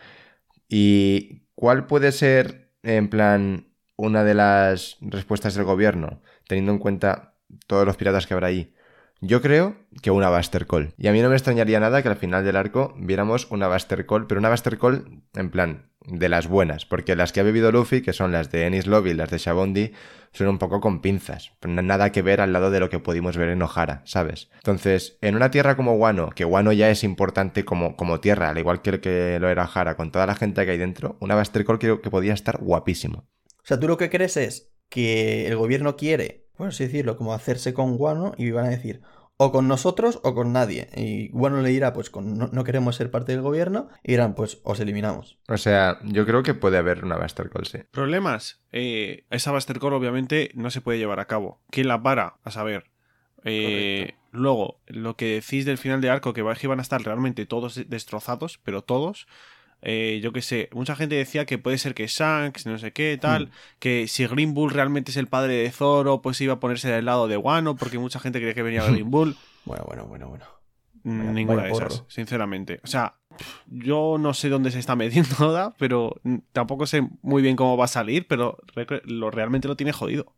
[0.67, 7.35] ¿Y cuál puede ser, en plan, una de las respuestas del gobierno, teniendo en cuenta
[7.67, 8.73] todos los piratas que habrá ahí?
[9.21, 10.93] Yo creo que una Buster Call.
[10.97, 14.05] Y a mí no me extrañaría nada que al final del arco viéramos una Buster
[14.07, 17.71] Call, pero una Buster Call en plan de las buenas, porque las que ha bebido
[17.71, 19.91] Luffy, que son las de Ennis Lobby y las de Shabondi,
[20.33, 23.49] son un poco con pinzas, nada que ver al lado de lo que pudimos ver
[23.49, 24.49] en Ohara, ¿sabes?
[24.55, 28.57] Entonces, en una tierra como Wano, que Wano ya es importante como, como tierra, al
[28.57, 31.41] igual que, lo que lo era Ohara, con toda la gente que hay dentro, una
[31.41, 33.27] Call creo que podía estar guapísimo.
[33.47, 37.33] O sea, tú lo que crees es que el gobierno quiere, por así decirlo, como
[37.33, 39.01] hacerse con Guano y van a decir
[39.37, 40.89] o con nosotros o con nadie.
[40.95, 44.33] Y Guano le dirá, pues con, no, no queremos ser parte del gobierno y dirán,
[44.35, 45.37] pues os eliminamos.
[45.49, 47.79] O sea, yo creo que puede haber una Buster Call, sí.
[47.91, 48.61] Problemas.
[48.71, 51.61] Eh, esa Buster Call obviamente no se puede llevar a cabo.
[51.69, 52.37] ¿Quién la para?
[52.43, 52.85] A saber.
[53.43, 57.01] Eh, luego, lo que decís del final de arco, que va- que van a estar
[57.03, 59.27] realmente todos de- destrozados, pero todos.
[59.87, 63.17] Eh, yo qué sé, mucha gente decía que puede ser que Shanks, no sé qué,
[63.21, 63.51] tal, Hmm.
[63.79, 67.05] que si Green Bull realmente es el padre de Zoro, pues iba a ponerse del
[67.05, 69.35] lado de Wano, porque mucha gente creía que venía Green Bull.
[69.65, 70.45] Bueno, bueno, bueno, bueno.
[71.03, 72.09] Mm, Vaya- Ninguna vaya de esas, porro.
[72.09, 72.79] sinceramente.
[72.83, 73.15] O sea,
[73.67, 76.19] yo no sé dónde se está metiendo Oda, pero
[76.51, 78.57] tampoco sé muy bien cómo va a salir, pero
[79.05, 80.33] lo, realmente lo tiene jodido.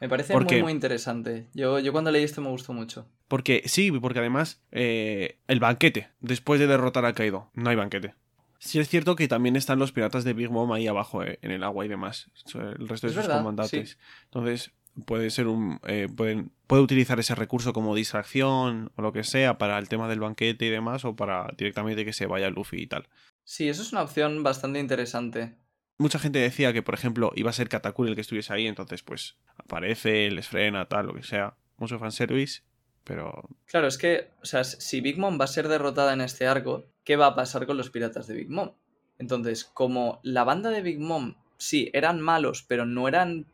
[0.00, 1.48] Me parece ¿Por muy, muy interesante.
[1.52, 3.06] Yo, yo cuando leí esto me gustó mucho.
[3.28, 8.14] Porque sí, porque además eh, el banquete, después de derrotar a Kaido, no hay banquete.
[8.62, 11.50] Sí es cierto que también están los piratas de Big Mom ahí abajo eh, en
[11.50, 13.98] el agua y demás, el resto de Es sus verdad, comandantes.
[14.24, 14.72] Entonces
[15.06, 19.56] puede ser un, eh, pueden, puede utilizar ese recurso como distracción o lo que sea
[19.56, 22.86] para el tema del banquete y demás o para directamente que se vaya Luffy y
[22.86, 23.08] tal.
[23.44, 25.54] Sí, eso es una opción bastante interesante.
[25.96, 29.02] Mucha gente decía que, por ejemplo, iba a ser Katakuri el que estuviese ahí, entonces
[29.02, 31.56] pues aparece, les frena, tal, lo que sea.
[31.78, 32.60] Mucho fanservice,
[33.04, 36.46] pero Claro, es que, o sea, si Big Mom va a ser derrotada en este
[36.46, 38.70] arco, ¿qué va a pasar con los piratas de Big Mom?
[39.18, 43.48] Entonces, como la banda de Big Mom, sí, eran malos, pero no eran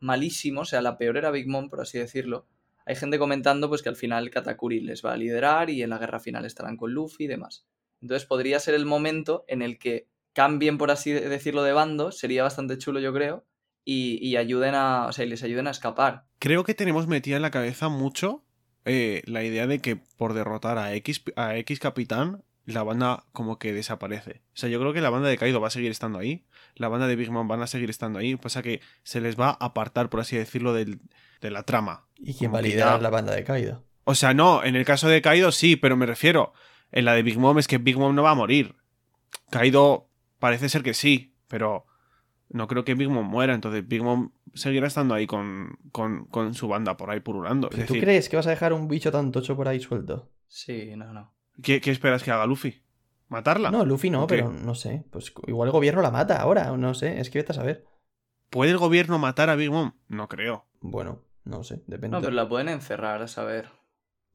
[0.00, 2.46] malísimos, o sea, la peor era Big Mom, por así decirlo,
[2.86, 5.98] hay gente comentando pues que al final Katakuri les va a liderar y en la
[5.98, 7.66] guerra final estarán con Luffy y demás.
[8.00, 12.12] Entonces podría ser el momento en el que cambien, por así de- decirlo, de bando,
[12.12, 13.44] sería bastante chulo, yo creo,
[13.84, 16.24] y, ayuden a, o sea, les ayuden a escapar.
[16.38, 18.42] creo que tenemos metida en la cabeza mucho
[18.86, 23.58] eh, la idea de que por derrotar a X, a X capitán, la banda como
[23.58, 24.42] que desaparece.
[24.48, 26.44] O sea, yo creo que la banda de Kaido va a seguir estando ahí,
[26.76, 29.48] la banda de Big Mom van a seguir estando ahí, pasa que se les va
[29.50, 31.00] a apartar, por así decirlo, del-
[31.40, 32.06] de la trama.
[32.16, 33.84] ¿Y quién va a liderar la banda de Kaido?
[34.04, 36.52] O sea, no, en el caso de Kaido sí, pero me refiero,
[36.92, 38.76] en la de Big Mom es que Big Mom no va a morir.
[39.50, 41.86] Kaido parece ser que sí, pero
[42.48, 46.54] no creo que Big Mom muera, entonces Big Mom seguirá estando ahí con, con, con
[46.54, 47.68] su banda por ahí purulando.
[47.68, 49.80] Es ¿Pero ¿Tú decir, crees que vas a dejar un bicho tan tocho por ahí
[49.80, 50.30] suelto?
[50.48, 51.32] Sí, no, no.
[51.62, 52.82] ¿Qué, qué esperas que haga Luffy?
[53.28, 53.70] ¿Matarla?
[53.70, 55.04] No, Luffy no, pero no sé.
[55.10, 57.18] Pues igual el gobierno la mata ahora, no sé.
[57.20, 57.84] Es que vete a saber.
[58.50, 59.92] ¿Puede el gobierno matar a Big Mom?
[60.08, 60.66] No creo.
[60.80, 62.16] Bueno, no sé, depende.
[62.16, 63.70] No, pero la pueden encerrar, a saber.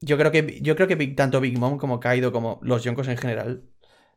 [0.00, 3.08] Yo creo que, yo creo que Big- tanto Big Mom como Kaido como los Yonkos
[3.08, 3.64] en general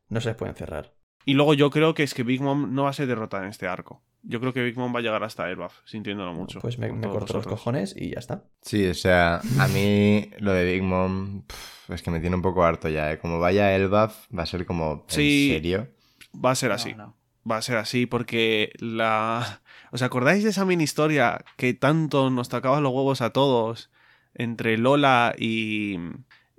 [0.10, 0.96] no se les pueden cerrar.
[1.26, 3.50] Y luego yo creo que es que Big Mom no va a ser derrotada en
[3.50, 4.04] este arco.
[4.24, 6.60] Yo creo que Big Mom va a llegar hasta Elbaf, sintiéndolo mucho.
[6.60, 8.44] Pues me, corto los cojones y ya está.
[8.62, 11.44] Sí, o sea, a mí lo de Big Mom
[11.90, 13.18] es que me tiene un poco harto ya, ¿eh?
[13.20, 15.50] Como vaya Elbaf, va a ser como, ¿en Sí.
[15.52, 15.88] serio?
[16.34, 16.94] Va a ser así.
[16.94, 17.18] no.
[17.50, 19.62] Va a ser así porque la...
[19.92, 23.90] ¿Os acordáis de esa mini historia que tanto nos tocaba los huevos a todos
[24.36, 25.98] entre Lola y,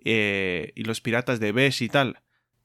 [0.04, 2.18] eh, y los piratas de Besh y tal?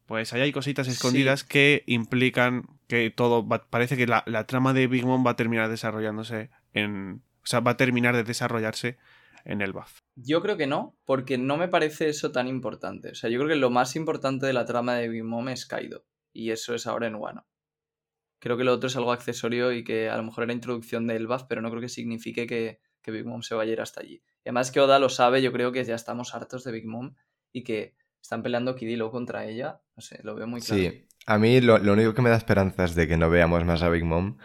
[0.07, 0.93] Pues ahí hay cositas Sí.
[0.93, 3.47] escondidas que implican que todo...
[3.47, 7.23] va- parece que la, la trama de Big Mom va a terminar desarrollándose en...
[7.43, 8.97] O sea, va a terminar de desarrollarse
[9.45, 10.01] en el BAF.
[10.15, 13.11] Yo creo que no, porque no me parece eso tan importante.
[13.11, 15.65] O sea, yo creo que lo más importante de la trama de Big Mom es
[15.65, 16.05] Kaido.
[16.33, 17.47] Y eso es ahora en Wano.
[18.39, 21.25] Creo que lo otro es algo accesorio y que a lo mejor era introducción del
[21.27, 24.01] buff, pero no creo que signifique que, que Big Mom se vaya a ir hasta
[24.01, 24.21] allí.
[24.43, 27.15] Y además que Oda lo sabe, yo creo que ya estamos hartos de Big Mom
[27.51, 29.81] y que están peleando Kid y contra ella.
[29.95, 30.81] No sé, lo veo muy claro.
[30.81, 33.83] Sí, a mí lo, lo único que me da esperanzas de que no veamos más
[33.83, 34.37] a Big Mom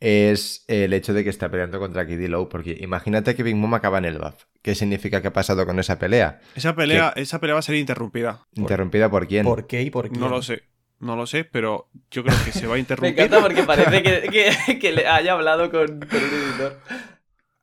[0.00, 3.72] es el hecho de que está peleando contra Kid Low, porque imagínate que Big Mom
[3.72, 4.44] acaba en el buff.
[4.60, 6.40] ¿Qué significa que ha pasado con esa pelea?
[6.54, 8.46] Esa pelea, esa pelea va a ser interrumpida.
[8.54, 9.44] ¿Interrumpida por quién?
[9.46, 10.18] ¿Por qué y por qué?
[10.18, 10.64] No lo sé.
[11.00, 13.12] No lo sé, pero yo creo que se va a Me interrumpir.
[13.24, 14.28] encanta porque parece que,
[14.66, 16.80] que- que le haya hablado con, con un editor.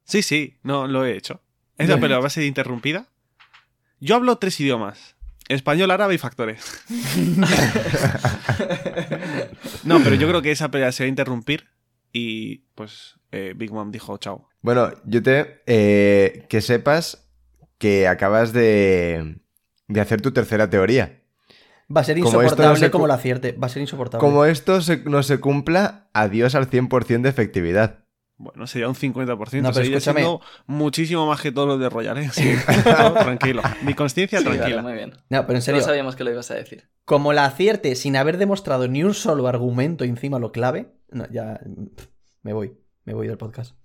[0.03, 1.41] Sí, sí, no, lo he hecho.
[1.77, 3.07] Esa pelea va a ser interrumpida.
[3.99, 5.15] Yo hablo tres idiomas.
[5.51, 6.59] Español, árabe y factores.
[9.83, 11.67] No, pero yo creo que esa pelea se va a interrumpir
[12.13, 14.47] y pues eh, Big Mom dijo chao.
[14.61, 15.61] Bueno, yo te...
[15.65, 17.27] eh, que sepas
[17.77, 19.37] que acabas de,
[19.87, 21.21] de hacer tu tercera teoría.
[21.95, 23.51] Va a ser Como no insoportable se como cu- lo acierte.
[23.53, 24.19] Va a ser insoportable.
[24.25, 28.00] Como esto se- no se cumpla, adiós al 100% de efectividad.
[28.43, 29.27] Bueno, sería un 50%.
[29.27, 30.21] No, pero sería escúchame.
[30.21, 32.29] siendo muchísimo más que todo lo de Royal, ¿eh?
[32.33, 32.53] Sí.
[32.85, 33.61] No, tranquilo.
[33.83, 34.67] Mi conciencia Sí, tranquila.
[34.67, 35.11] claro, muy bien.
[35.29, 36.89] No, pero en No serio, sabíamos que lo ibas a decir.
[37.05, 41.59] como la acierte sin haber demostrado ni un solo argumento encima lo clave, no, ya
[42.41, 42.73] me voy.
[43.05, 43.75] Me voy del podcast.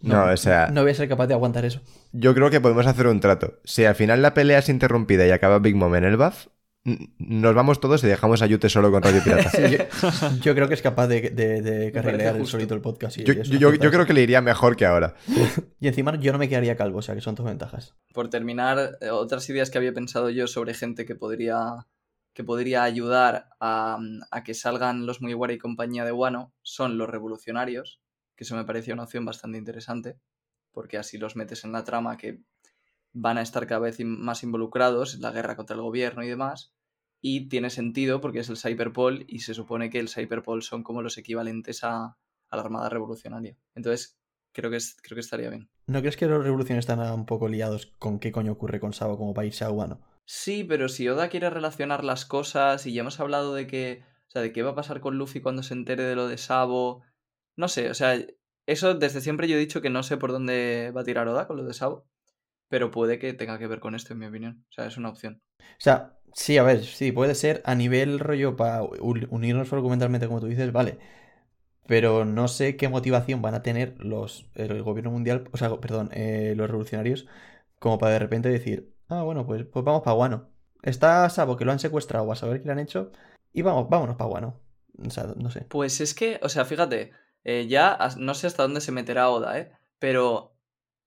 [0.00, 1.80] No, o sea, No voy a ser capaz de aguantar eso.
[2.12, 3.60] yo creo que podemos hacer un trato.
[3.64, 6.46] Si al final la pelea es interrumpida y acaba Big Mom en el buff,
[6.84, 9.50] nos vamos todos y dejamos a Yute solo con Radio Pirata.
[9.50, 13.18] Sí, yo, yo creo que es capaz de, de, de carrilear el solito el podcast.
[13.18, 15.14] y Yo, eso yo- yo- acepta yo creo que le iría mejor que ahora.
[15.80, 17.94] Y encima yo no me quedaría calvo, o sea que son tus ventajas.
[18.12, 21.86] Por terminar, eh, otras ideas que había pensado yo sobre gente que podría,
[22.34, 23.98] que podría ayudar a,
[24.30, 28.00] a que salgan los Mugiwara y compañía de Wano son los revolucionarios,
[28.36, 30.18] que eso me parecía una opción bastante interesante,
[30.72, 32.40] porque así los metes en la trama que
[33.12, 36.74] van a estar cada vez más involucrados en la guerra contra el gobierno y demás.
[37.20, 41.02] Y tiene sentido porque es el Cyberpol y se supone que el Cyberpol son como
[41.02, 42.16] los equivalentes a,
[42.50, 43.56] a la Armada Revolucionaria.
[43.74, 44.18] Entonces,
[44.52, 45.70] creo que, es, creo que estaría bien.
[45.86, 49.16] ¿No crees que los revoluciones están un poco liados con qué coño ocurre con Sabo
[49.16, 50.00] como a Wano?
[50.24, 54.30] Sí, pero si Oda quiere relacionar las cosas y ya hemos hablado de que, o
[54.30, 57.02] sea, de qué va a pasar con Luffy cuando se entere de lo de Sabo,
[57.56, 58.16] no sé, o sea,
[58.66, 61.46] eso desde siempre yo he dicho que no sé por dónde va a tirar Oda
[61.46, 62.06] con lo de Sabo,
[62.72, 65.10] pero puede que tenga que ver con esto en mi opinión, o sea, es una
[65.10, 65.42] opción.
[65.58, 70.40] O sea, sí, a ver, sí, puede ser a nivel rollo para unirnos argumentalmente como
[70.40, 70.98] tú dices, vale.
[71.86, 76.08] Pero no sé qué motivación van a tener los el gobierno mundial, o sea, perdón,
[76.14, 77.26] eh, los revolucionarios,
[77.78, 80.48] como para de repente decir, ah, bueno, pues, pues vamos para Guano.
[80.82, 83.12] Está Sabo que lo han secuestrado a saber qué le han hecho
[83.52, 84.62] y vamos, vámonos para Guano.
[85.06, 85.66] O sea, no sé.
[85.68, 87.12] Pues es que, o sea, fíjate,
[87.44, 89.72] eh, ya no sé hasta dónde se meterá Oda, ¿eh?
[89.98, 90.51] Pero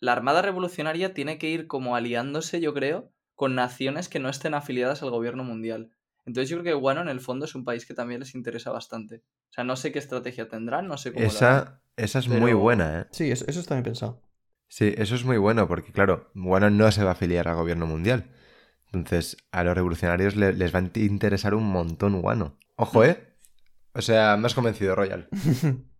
[0.05, 4.53] la Armada Revolucionaria tiene que ir como aliándose, yo creo, con naciones que no estén
[4.53, 5.91] afiliadas al gobierno mundial.
[6.25, 8.71] Entonces yo creo que Guano en el fondo es un país que también les interesa
[8.71, 9.17] bastante.
[9.49, 11.25] O sea, no sé qué estrategia tendrán, no sé cómo.
[11.25, 13.05] Esa, esa es muy buena, ¿eh?
[13.11, 14.21] Sí, eso, eso está bien pensado.
[14.67, 17.85] Sí, eso es muy bueno porque, claro, Wano no se va a afiliar al gobierno
[17.85, 18.31] mundial.
[18.91, 22.57] Entonces, a los revolucionarios le- les va a interesar un montón Wano.
[22.75, 23.35] Ojo, ¿eh?
[23.93, 25.29] O sea, me has convencido, Royal.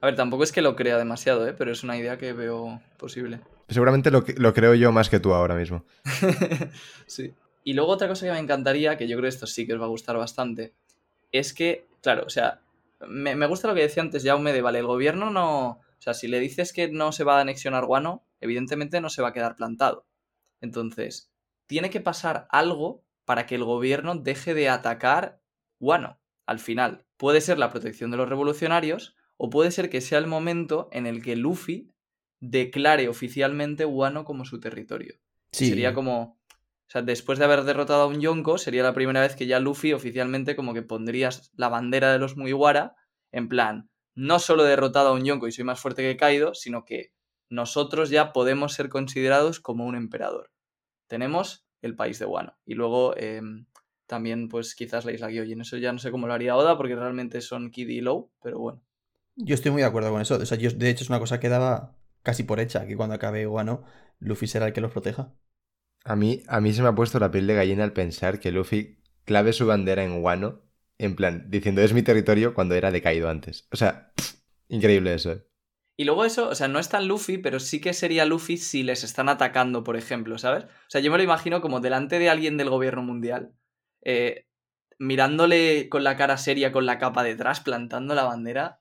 [0.00, 1.54] A ver, tampoco es que lo crea demasiado, ¿eh?
[1.56, 3.40] Pero es una idea que veo posible.
[3.68, 5.84] Seguramente lo, lo creo yo más que tú ahora mismo.
[7.06, 7.34] sí.
[7.64, 9.80] Y luego otra cosa que me encantaría, que yo creo que esto sí que os
[9.80, 10.74] va a gustar bastante,
[11.32, 12.60] es que, claro, o sea,
[13.08, 15.68] me, me gusta lo que decía antes Jaume de, vale, el gobierno no...
[15.68, 19.22] O sea, si le dices que no se va a anexionar Guano, evidentemente no se
[19.22, 20.06] va a quedar plantado.
[20.60, 21.32] Entonces,
[21.66, 25.40] tiene que pasar algo para que el gobierno deje de atacar
[25.80, 27.04] Guano al final.
[27.16, 31.06] Puede ser la protección de los revolucionarios o puede ser que sea el momento en
[31.06, 31.92] el que Luffy
[32.40, 35.14] declare oficialmente Guano como su territorio.
[35.52, 35.68] Sí.
[35.68, 36.38] Sería como...
[36.88, 39.58] O sea, después de haber derrotado a un Yonko, sería la primera vez que ya
[39.58, 42.94] Luffy oficialmente como que pondrías la bandera de los Mugiwara
[43.32, 46.54] en plan, no solo he derrotado a un Yonko y soy más fuerte que Kaido,
[46.54, 47.12] sino que
[47.50, 50.50] nosotros ya podemos ser considerados como un emperador.
[51.08, 52.56] Tenemos el país de Guano.
[52.64, 53.42] Y luego eh,
[54.06, 55.60] también, pues quizás la isla Gyojin.
[55.60, 58.58] Eso ya no sé cómo lo haría Oda, porque realmente son Kid y Low, pero
[58.58, 58.82] bueno.
[59.36, 60.36] Yo estoy muy de acuerdo con eso.
[60.36, 63.14] O sea, yo, de hecho, es una cosa que daba casi por hecha, que cuando
[63.14, 63.84] acabe Guano,
[64.18, 65.34] Luffy será el que los proteja.
[66.04, 68.52] A mí, a mí se me ha puesto la piel de gallina al pensar que
[68.52, 70.62] Luffy clave su bandera en Guano,
[70.98, 73.68] en plan, diciendo es mi territorio cuando era decaído antes.
[73.70, 74.34] O sea, pff,
[74.68, 75.32] increíble eso.
[75.32, 75.46] ¿eh?
[75.96, 78.82] Y luego eso, o sea, no es tan Luffy, pero sí que sería Luffy si
[78.82, 80.64] les están atacando, por ejemplo, ¿sabes?
[80.64, 83.52] O sea, yo me lo imagino como delante de alguien del gobierno mundial,
[84.02, 84.46] eh,
[84.98, 88.80] mirándole con la cara seria, con la capa detrás, plantando la bandera,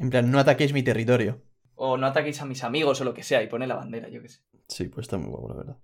[0.00, 1.42] En plan, no ataquéis mi territorio.
[1.76, 4.20] o no ataquéis a mis amigos o lo que sea, y pone la bandera, yo
[4.20, 4.40] qué sé.
[4.68, 5.78] Sí, pues está muy guapo, la verdad.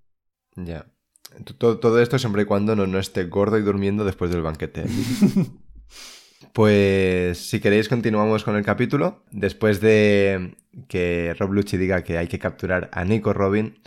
[0.57, 0.87] Ya.
[1.59, 4.85] Todo, todo esto siempre y cuando no, no esté gordo y durmiendo después del banquete.
[6.53, 9.25] Pues si queréis continuamos con el capítulo.
[9.31, 10.57] Después de
[10.89, 13.79] que Rob Lucci diga que hay que capturar a Nico Robin,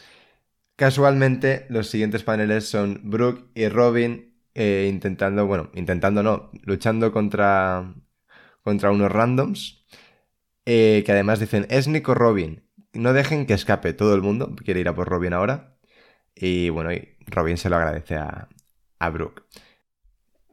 [0.76, 7.94] casualmente los siguientes paneles son Brooke y Robin eh, intentando, bueno, intentando no, luchando contra,
[8.62, 9.79] contra unos randoms
[10.72, 12.62] eh, que además dicen, es Nico Robin,
[12.94, 15.80] no dejen que escape todo el mundo, quiere ir a por Robin ahora.
[16.36, 16.92] Y bueno,
[17.26, 18.50] Robin se lo agradece a,
[19.00, 19.42] a Brooke.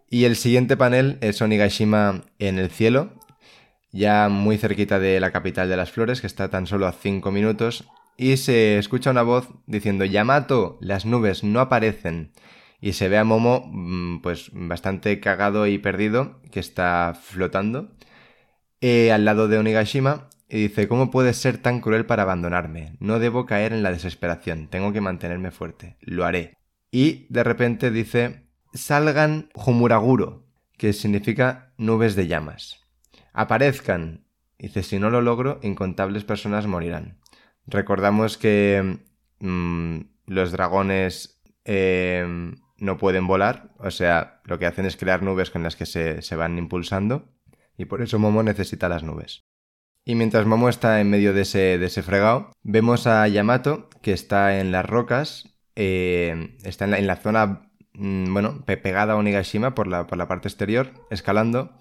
[0.09, 3.13] Y el siguiente panel es Onigashima en el cielo,
[3.93, 7.31] ya muy cerquita de la capital de las flores, que está tan solo a 5
[7.31, 12.33] minutos, y se escucha una voz diciendo Yamato, las nubes no aparecen.
[12.81, 17.91] Y se ve a Momo mm, pues bastante cagado y perdido, que está flotando,
[18.81, 22.97] eh, al lado de Onigashima, y dice, ¿cómo puedes ser tan cruel para abandonarme?
[23.01, 26.57] No debo caer en la desesperación, tengo que mantenerme fuerte, lo haré.
[26.91, 32.81] Y de repente dice, salgan Humuraguro, que significa nubes de llamas.
[33.33, 34.25] Aparezcan.
[34.59, 37.19] Dice, si no lo logro, incontables personas morirán.
[37.67, 39.01] Recordamos que
[39.41, 45.51] mm, los dragones eh, no pueden volar, o sea, lo que hacen es crear nubes
[45.51, 47.29] con las que se, se van impulsando,
[47.77, 49.45] y por eso Momo necesita las nubes.
[50.05, 54.13] Y mientras Momo está en medio de ese, de ese fregado, vemos a Yamato, que
[54.13, 59.15] está en las rocas, eh, está en la, en la zona mm, bueno, pe- pegada
[59.15, 61.73] a Onigashima por la, por la parte exterior, escalando.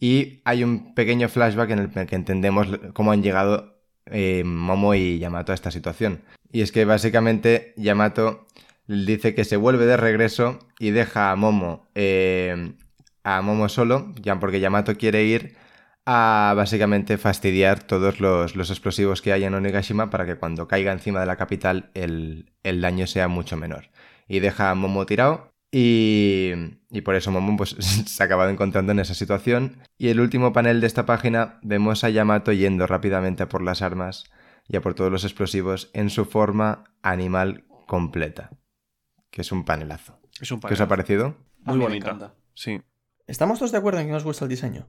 [0.00, 5.18] Y hay un pequeño flashback en el que entendemos cómo han llegado eh, Momo y
[5.18, 6.22] Yamato a esta situación.
[6.50, 8.46] Y es que básicamente Yamato
[8.86, 12.72] dice que se vuelve de regreso y deja a Momo, eh,
[13.36, 15.56] a Momo solo, ya porque Yamato quiere ir
[16.06, 20.92] a básicamente fastidiar todos los, los explosivos que hay en Onigashima para que cuando caiga
[20.92, 23.90] encima de la capital el, el daño sea mucho menor.
[24.26, 26.52] Y deja a Momo tirado y,
[26.90, 29.78] y por eso Momo pues, se ha acabado encontrando en esa situación.
[29.98, 33.82] Y el último panel de esta página vemos a Yamato yendo rápidamente a por las
[33.82, 34.24] armas
[34.66, 38.50] y a por todos los explosivos en su forma animal completa.
[39.30, 40.18] Que es un panelazo.
[40.40, 40.88] Es un ¿Qué os ha panelazo.
[40.88, 41.36] parecido?
[41.64, 42.34] Muy bonita.
[42.54, 42.80] Sí.
[43.28, 44.88] ¿Estamos todos de acuerdo en que nos gusta el diseño?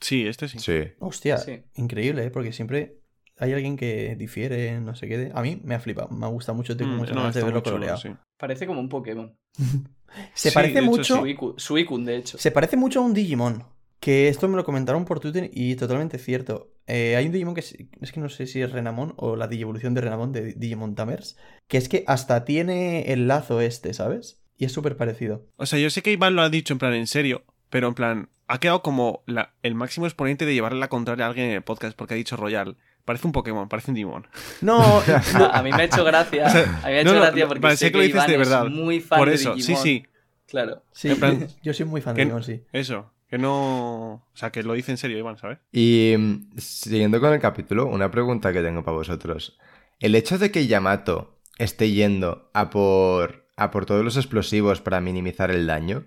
[0.00, 0.58] Sí, este sí.
[0.58, 0.92] Sí.
[1.00, 1.62] Hostia, Sí.
[1.74, 2.30] increíble, ¿eh?
[2.30, 3.00] Porque siempre
[3.38, 5.18] hay alguien que difiere, no sé qué.
[5.18, 7.34] de- A mí me ha flipado, me ha gustado mucho, tengo Mm, muchas no, ganas
[7.34, 7.98] de verlo coloreado.
[7.98, 8.10] sí.
[8.38, 9.36] Parece como un Pokémon.
[10.34, 11.16] Se Sí, parece de hecho, mucho.
[11.18, 12.38] Suicune, Suicune, de hecho.
[12.38, 13.64] Se parece mucho a un Digimon.
[13.98, 16.70] Que esto me lo comentaron por Twitter y totalmente cierto.
[16.86, 19.48] Eh, hay un Digimon que es, es que no sé si es Renamon o la
[19.48, 21.36] Digivolución de Renamon de Digimon Tamers.
[21.66, 24.42] Que es que hasta tiene el lazo este, ¿sabes?
[24.56, 25.46] Y es súper parecido.
[25.56, 27.44] O sea, yo sé que Iván lo ha dicho en plan en serio,
[27.76, 31.28] pero en plan, ha quedado como la- el máximo exponente de llevarle la contraria a
[31.28, 32.78] alguien en el podcast porque ha dicho Royal.
[33.04, 34.26] Parece un Pokémon, parece un Digimon.
[34.62, 34.80] No,
[35.52, 36.46] A mí me ha hecho gracia.
[36.46, 38.30] O sea, a mí me ha hecho no, gracia porque sé que lo dices Iván
[38.30, 38.64] de verdad.
[38.66, 39.82] es muy fan Por de eso, sí, Digimon.
[39.82, 40.06] sí,
[40.46, 40.82] Claro.
[40.92, 42.62] sí, plan- yo soy muy fan de Digimon, sí.
[42.72, 43.12] eso.
[43.28, 44.12] Que no.
[44.14, 45.58] O sea, que lo dice en serio, Iván, ¿sabes?
[45.70, 49.58] Y mm, siguiendo con el capítulo, una pregunta que tengo para vosotros.
[50.00, 55.00] El hecho de que Yamato esté yendo a por, a por todos los explosivos para
[55.02, 56.04] minimizar el daño,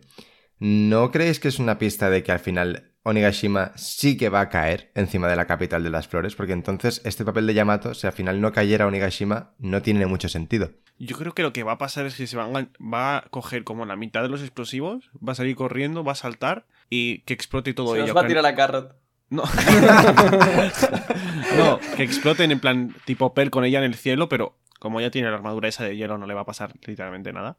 [0.60, 4.49] ¿no creéis que es una pista de que al final Onigashima sí que va a
[4.49, 8.07] caer encima de la capital de las flores, porque entonces este papel de Yamato, si
[8.07, 10.72] al final no cayera Onigashima, no tiene mucho sentido.
[10.97, 13.22] Yo creo que lo que va a pasar es que se van a- va a
[13.30, 17.20] coger como la mitad de los explosivos, va a salir corriendo, va a saltar y
[17.20, 18.07] que explote todo Se ello.
[18.07, 18.95] nos va a tirar a Carrot.
[19.30, 19.43] No.
[21.57, 25.12] no, que exploten en plan tipo Pel con ella en el cielo, pero como ya
[25.12, 27.57] tiene la armadura esa de hielo no le va a pasar literalmente nada.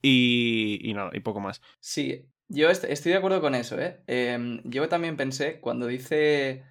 [0.00, 1.60] Y, y nada, y poco más.
[1.80, 4.00] Sí, yo est- estoy de acuerdo con eso, ¿eh?
[4.06, 6.64] Em, yo también pensé, cuando dice,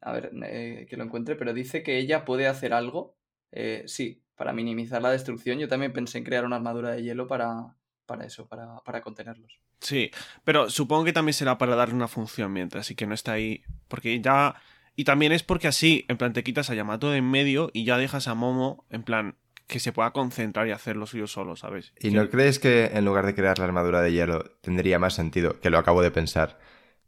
[0.00, 3.16] a ver, eh, que lo encuentre, pero dice que ella puede hacer algo,
[3.52, 7.26] eh, sí, para minimizar la destrucción, yo también pensé en crear una armadura de hielo
[7.26, 9.60] para, para eso, para, para contenerlos.
[9.80, 10.10] Sí,
[10.44, 13.62] pero supongo que también será para darle una función mientras y que no está ahí.
[13.88, 14.54] Porque ya.
[14.94, 17.84] Y también es porque así, en plan, te quitas a Yamato de en medio y
[17.84, 19.36] ya dejas a Momo, en plan,
[19.66, 21.92] que se pueda concentrar y hacer lo suyo solo, ¿sabes?
[21.98, 25.14] ¿Y Que- no crees que en lugar de crear la armadura de hielo tendría más
[25.14, 26.58] sentido, que lo acabo de pensar,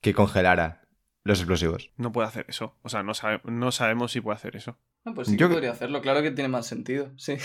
[0.01, 0.83] que congelara
[1.25, 1.91] los explosivos?
[1.97, 2.77] no puede hacer eso.
[2.83, 4.79] O sea, no, sabe- no sabemos si puede hacer eso.
[5.05, 7.37] Ah, pues sí Yo- que podría hacerlo, claro que tiene más sentido, sí.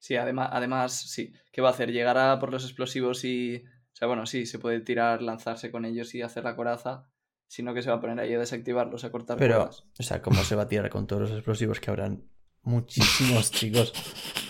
[0.00, 1.32] sí, además, además, sí.
[1.52, 1.92] ¿Qué va a hacer?
[1.92, 3.64] ¿Llegar a por los explosivos y...
[3.92, 7.10] O sea, bueno, sí, se puede tirar, lanzarse con ellos y hacer la coraza,
[7.48, 9.84] sino que se va a poner ahí a desactivarlos, a cortar Pero, cuerdas.
[9.98, 12.22] o sea, ¿cómo se va a tirar con todos los explosivos que habrán
[12.62, 13.92] muchísimos, chicos?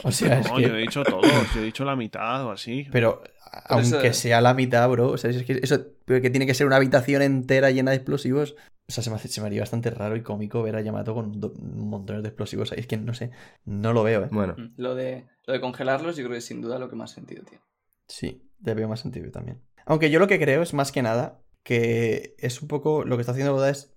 [0.03, 0.63] O sea, es No, que...
[0.63, 2.87] yo he dicho todos, yo he dicho la mitad o así.
[2.93, 3.23] Pero
[3.67, 6.67] aunque eso- sea la mitad, bro, o sea, es que eso que tiene que ser
[6.67, 8.57] una habitación entera llena de explosivos.
[8.91, 11.15] O sea, se me, hace- se me haría bastante raro y cómico ver a Yamato
[11.15, 12.81] con do- montones de explosivos ahí.
[12.81, 13.31] Es que no sé,
[13.67, 14.29] no lo veo, ¿eh?
[14.31, 16.97] Bueno, Mm, Lo de, lo de congelarlos yo creo que es sin duda lo que
[16.97, 17.63] más sentido tiene.
[18.09, 19.61] Sí, le veo más sentido también.
[19.85, 23.21] Aunque yo lo que creo es más que nada que es un poco lo que
[23.21, 23.95] está haciendo Oda es.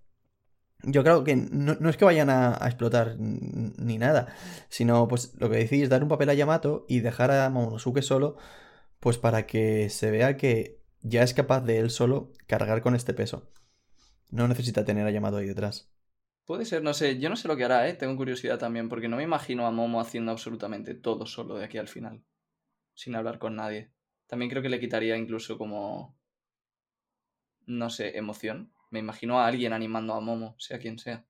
[0.84, 4.34] Yo creo que no, no es que vayan a, explotar ni nada,
[4.70, 8.38] sino pues lo que decís, dar un papel a Yamato y dejar a Momonosuke solo,
[9.00, 13.14] pues para que se vea que ya es capaz de él solo cargar con este
[13.14, 13.52] peso.
[14.30, 15.92] No necesita tener a Yamato ahí detrás.
[16.46, 17.94] Puede ser, no sé, yo no sé lo que hará, ¿eh?
[17.94, 21.78] Tengo curiosidad también, porque no me imagino a Momo haciendo absolutamente todo solo de aquí
[21.78, 22.24] al final,
[22.94, 23.92] sin hablar con nadie.
[24.28, 26.18] También creo que le quitaría incluso como,
[27.66, 28.74] no sé, emoción.
[28.92, 31.26] Me imagino a alguien animando a Momo, sea quien sea.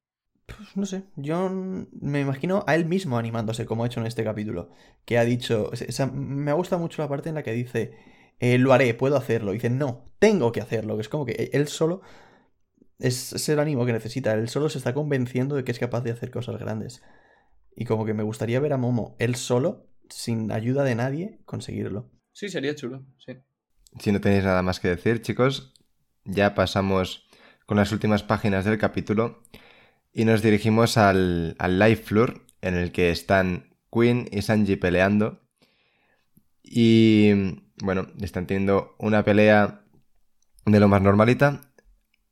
[0.45, 4.24] Pues no sé, yo me imagino a él mismo animándose, como ha hecho en este
[4.24, 4.70] capítulo,
[5.05, 7.97] que ha dicho, o sea, me gusta mucho la parte en la que dice,
[8.39, 11.49] eh, lo haré, puedo hacerlo, y dice, no, tengo que hacerlo, que es como que
[11.53, 12.01] él solo
[12.99, 16.01] es, es el ánimo que necesita, él solo se está convenciendo de que es capaz
[16.01, 17.03] de hacer cosas grandes.
[17.76, 22.09] Y como que me gustaría ver a Momo, él solo, sin ayuda de nadie, conseguirlo.
[22.34, 23.38] Sí, sería chulo, sí.
[23.99, 25.74] si no tenéis nada más que decir, chicos,
[26.26, 27.28] ya pasamos
[27.72, 29.43] con las últimas páginas del capítulo
[30.11, 35.39] y nos dirigimos al, al live floor en el que están Queen y Sanji peleando.
[36.61, 37.32] Y
[37.82, 39.86] bueno, están teniendo una pelea
[40.65, 41.61] de lo más normalita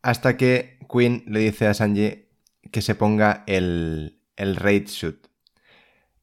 [0.01, 2.25] hasta que Queen le dice a Sanji
[2.69, 5.25] que se ponga el, el raid suit.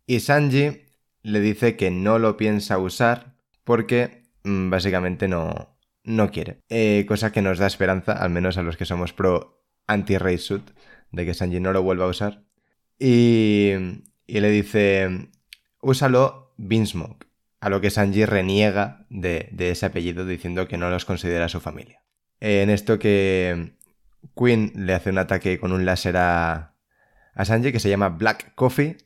[0.07, 0.83] Y Sanji
[1.23, 5.76] le dice que no lo piensa usar porque mm, básicamente no,
[6.07, 6.63] no quiere.
[6.71, 10.71] Eh, cosa que nos da esperanza, al menos a los que somos pro anti-raid suit,
[11.13, 12.45] de que Sanji no lo vuelva a usar.
[12.99, 13.73] Y,
[14.27, 15.29] y le dice,
[15.83, 17.27] úsalo Beansmoke.
[17.61, 21.61] A lo que Sanji reniega de, de ese apellido diciendo que no los considera su
[21.61, 22.03] familia.
[22.41, 23.77] Eh, en esto que
[24.37, 26.75] Queen le hace un ataque con un láser a,
[27.35, 28.99] a Sanji que se llama Black Coffee.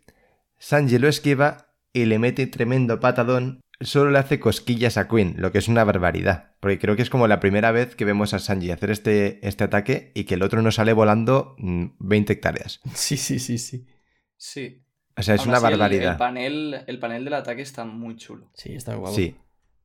[0.59, 3.61] Sanji lo esquiva y le mete tremendo patadón.
[3.81, 6.50] Solo le hace cosquillas a Queen, lo que es una barbaridad.
[6.61, 9.65] Porque creo que es como la primera vez que vemos a Sanji hacer este, este
[9.65, 12.81] ataque y que el otro no sale volando mm, 20 hectáreas.
[12.95, 13.87] Sí, sí, sí, sí.
[14.37, 14.85] Sí.
[15.17, 16.13] O sea, es Aún una el- barbaridad.
[16.13, 18.51] El, panel, el panel del ataque está muy chulo.
[18.55, 19.15] Sí, está guapo.
[19.15, 19.37] Sí,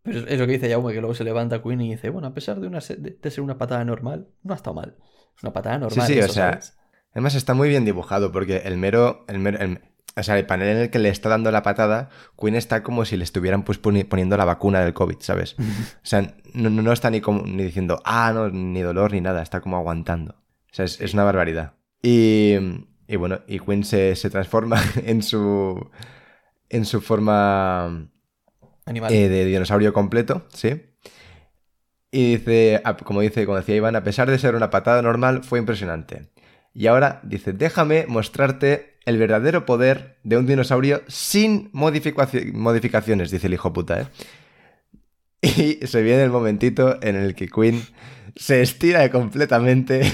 [0.04, 2.34] Pero es- lo que dice Jaume, que luego se levanta Queen y dice, bueno, a
[2.34, 4.98] pesar de, una, de, de ser una patada normal, no ha estado mal.
[5.36, 6.08] Es una patada normal.
[6.08, 6.78] sí, o eso, sea, ¿sabes?
[7.12, 9.80] Además está muy bien dibujado porque el mero, el mero- el-
[10.18, 12.10] o sea, el panel en el que le está dando la patada,
[12.40, 15.56] Queen está como si le estuvieran pues, poni- poniendo la vacuna del COVID, ¿sabes?
[15.60, 15.64] O
[16.04, 19.60] sea, no, no- está ni, como, ni diciendo, ah, no, ni dolor ni nada, está
[19.62, 20.34] como aguantando.
[20.36, 21.74] O sea, es, es una barbaridad.
[22.02, 22.56] Y,
[23.08, 25.90] y bueno, y Queen se, se transforma en su,
[26.70, 28.08] en su forma
[28.86, 29.12] Animal.
[29.14, 30.82] eh, de dinosaurio completo, sí.
[32.12, 35.60] Y dice, como dice, como decía Iván, a pesar de ser una patada normal, fue
[35.60, 36.30] impresionante.
[36.76, 43.48] Y ahora dice, déjame mostrarte el verdadero poder de un dinosaurio sin modificaci- modificaciones, dice
[43.48, 44.08] el hijo puta, ¿eh?
[45.82, 47.82] Y se viene el momentito en el que Queen
[48.36, 50.02] se estira completamente.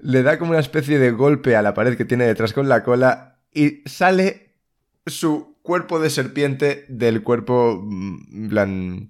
[0.00, 2.82] Le da como una especie de golpe a la pared que tiene detrás con la
[2.82, 4.54] cola y sale
[5.06, 9.08] su cuerpo de serpiente del cuerpo, mm,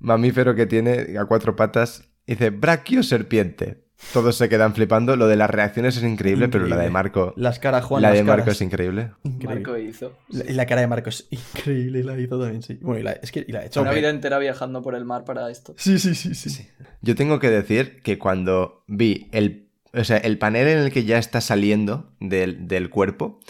[0.00, 2.07] mamífero que tiene a cuatro patas.
[2.28, 3.84] Dice, braquio serpiente.
[4.12, 5.16] Todos se quedan flipando.
[5.16, 6.88] Lo de las reacciones es increíble, pero la de.
[6.88, 7.32] Marco.
[7.36, 8.00] Las caras, Juan.
[8.02, 8.56] la las de Marco caras.
[8.56, 9.10] es increíble.
[9.24, 9.54] Increíble.
[9.56, 10.12] Marco hizo.
[10.28, 12.78] La, la cara de Marco es increíble, la hizo también, sí.
[12.80, 13.82] Bueno, y la, es que y la ha hecho.
[13.82, 15.74] Una vida entera viajando por el mar para esto.
[15.76, 16.68] Sí, sí, sí, sí.
[17.02, 21.04] Yo tengo que decir que cuando vi el, o sea, el panel en el que
[21.04, 23.40] ya está saliendo del, del cuerpo,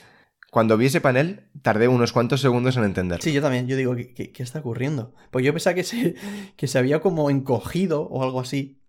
[0.51, 3.23] cuando vi ese panel, tardé unos cuantos segundos en entenderlo.
[3.23, 3.67] Sí, yo también.
[3.67, 5.15] Yo digo, ¿qué, qué, qué está ocurriendo?
[5.31, 6.15] Pues yo pensaba que se,
[6.57, 8.81] que se había como encogido o algo así.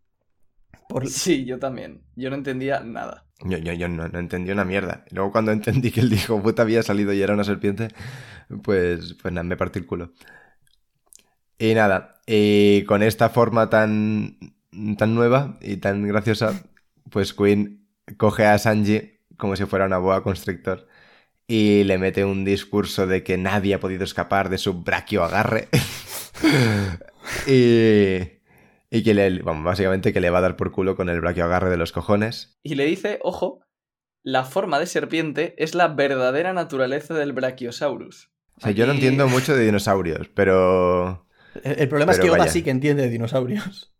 [0.88, 1.08] Por...
[1.08, 2.02] Sí, yo también.
[2.16, 3.26] Yo no entendía nada.
[3.42, 5.06] Yo, yo, yo no, no entendí una mierda.
[5.12, 7.90] Luego cuando entendí que el hijo puta había salido y era una serpiente,
[8.64, 10.14] pues, pues nada, me partí el culo.
[11.58, 14.38] Y nada, y con esta forma tan,
[14.98, 16.64] tan nueva y tan graciosa,
[17.10, 17.86] pues Queen
[18.18, 20.88] coge a Sanji como si fuera una boa constrictor
[21.50, 25.68] y le mete un discurso de que nadie ha podido escapar de su braquio agarre.
[27.48, 28.20] y,
[28.96, 31.46] y que le, bueno, básicamente que le va a dar por culo con el braquio
[31.46, 32.60] agarre de los cojones.
[32.62, 33.64] Y le dice, ojo,
[34.22, 38.30] la forma de serpiente es la verdadera naturaleza del Brachiosaurus.
[38.58, 41.28] O sea, yo no entiendo mucho de dinosaurios, pero...
[41.64, 42.52] El, el problema es que Oda vaya.
[42.52, 43.92] sí que entiende de dinosaurios.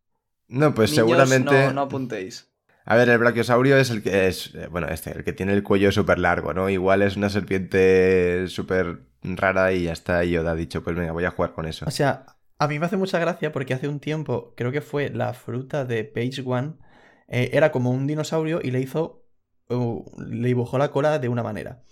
[0.48, 1.66] No, pues Niños, seguramente...
[1.66, 2.49] No, no apuntéis.
[2.90, 4.56] A ver, el brachiosaurio es el que es...
[4.56, 6.70] eh, Bueno, este, el que tiene el cuello súper largo, ¿no?
[6.70, 10.26] Igual es una serpiente súper rara y ya está.
[10.26, 11.86] Y Yoda ha dicho, pues venga, voy a jugar con eso.
[11.88, 12.26] O sea,
[12.58, 15.86] a mí me hace mucha gracia porque hace un tiempo, creo que fue la fruta
[15.86, 16.74] de Page One,
[17.28, 19.24] eh, era como un dinosaurio y le hizo.
[19.70, 21.84] le dibujó la cola de una manera.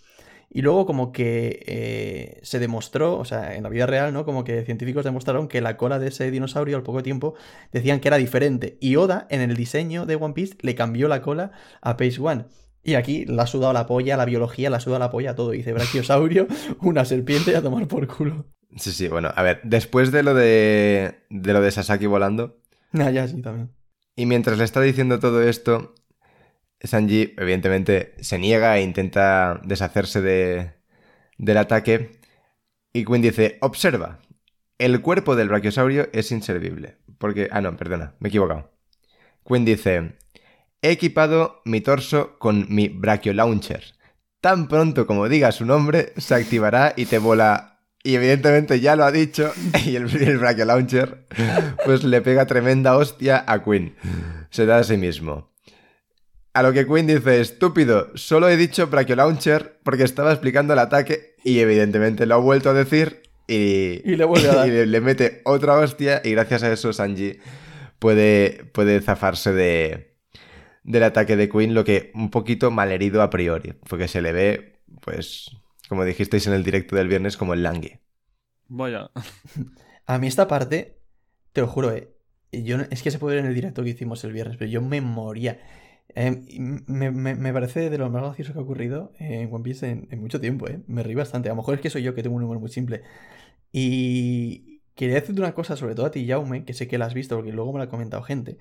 [0.49, 4.23] Y luego, como que eh, se demostró, o sea, en la vida real, ¿no?
[4.25, 7.35] Como que científicos demostraron que la cola de ese dinosaurio al poco tiempo
[7.73, 8.77] decían que era diferente.
[8.79, 12.45] Y Oda, en el diseño de One Piece, le cambió la cola a Page One.
[12.83, 15.51] Y aquí le ha sudado la polla, la biología, le ha sudado la polla todo.
[15.51, 16.47] Dice brachiosaurio,
[16.81, 18.45] una serpiente y a tomar por culo.
[18.77, 22.57] Sí, sí, bueno, a ver, después de lo de, de lo de Sasaki volando,
[22.93, 23.71] Ah, ya, sí, también.
[24.15, 25.93] y mientras le está diciendo todo esto,
[26.81, 30.73] Sanji evidentemente se niega e intenta deshacerse de,
[31.37, 32.19] del ataque.
[32.93, 34.19] Y Quinn dice, observa,
[34.77, 36.97] el cuerpo del brachiosaurio es inservible.
[37.17, 37.49] Porque...
[37.51, 38.71] Ah, no, perdona, me he equivocado.
[39.45, 40.17] Quinn dice,
[40.81, 43.95] he equipado mi torso con mi brachiolauncher.
[44.41, 47.73] Tan pronto como diga su nombre, se activará y te vola...
[48.03, 49.51] Y evidentemente ya lo ha dicho,
[49.85, 51.25] y el, el brachiolauncher
[51.83, 53.95] pues le pega tremenda hostia a Quinn.
[54.49, 55.51] Se da a sí mismo.
[56.57, 61.35] A lo que Quinn dice, estúpido, solo he dicho brachiolauncher porque estaba explicando el ataque
[61.43, 64.67] y evidentemente lo ha vuelto a decir y, Y le vuelve a dar.
[64.67, 67.37] y le, le mete otra hostia y gracias a eso Sanji
[67.99, 70.15] puede, puede zafarse de,
[70.83, 74.79] del ataque de Quinn, lo que un poquito malherido a priori, porque se le ve,
[75.01, 75.51] pues,
[75.89, 77.99] como dijisteis en el directo del viernes, como el langui.
[78.67, 79.11] Vaya.
[80.07, 81.01] A mí esta parte,
[81.53, 82.09] te lo juro, eh,
[82.51, 84.71] yo, no- es que se puede ver en el directo que hicimos el viernes, pero
[84.71, 85.59] yo me moría.
[86.19, 89.63] Eh, y me, me- me parece de lo más gracioso que ha ocurrido en One
[89.63, 90.81] Piece en, en mucho tiempo, ¿eh?
[90.87, 91.49] Me reí bastante.
[91.49, 93.03] A lo mejor es que soy yo que tengo un humor muy simple.
[93.71, 97.13] Y quería decirte una cosa, sobre todo a ti, Jaume, que sé que la has
[97.13, 98.57] visto porque luego me la ha comentado gente.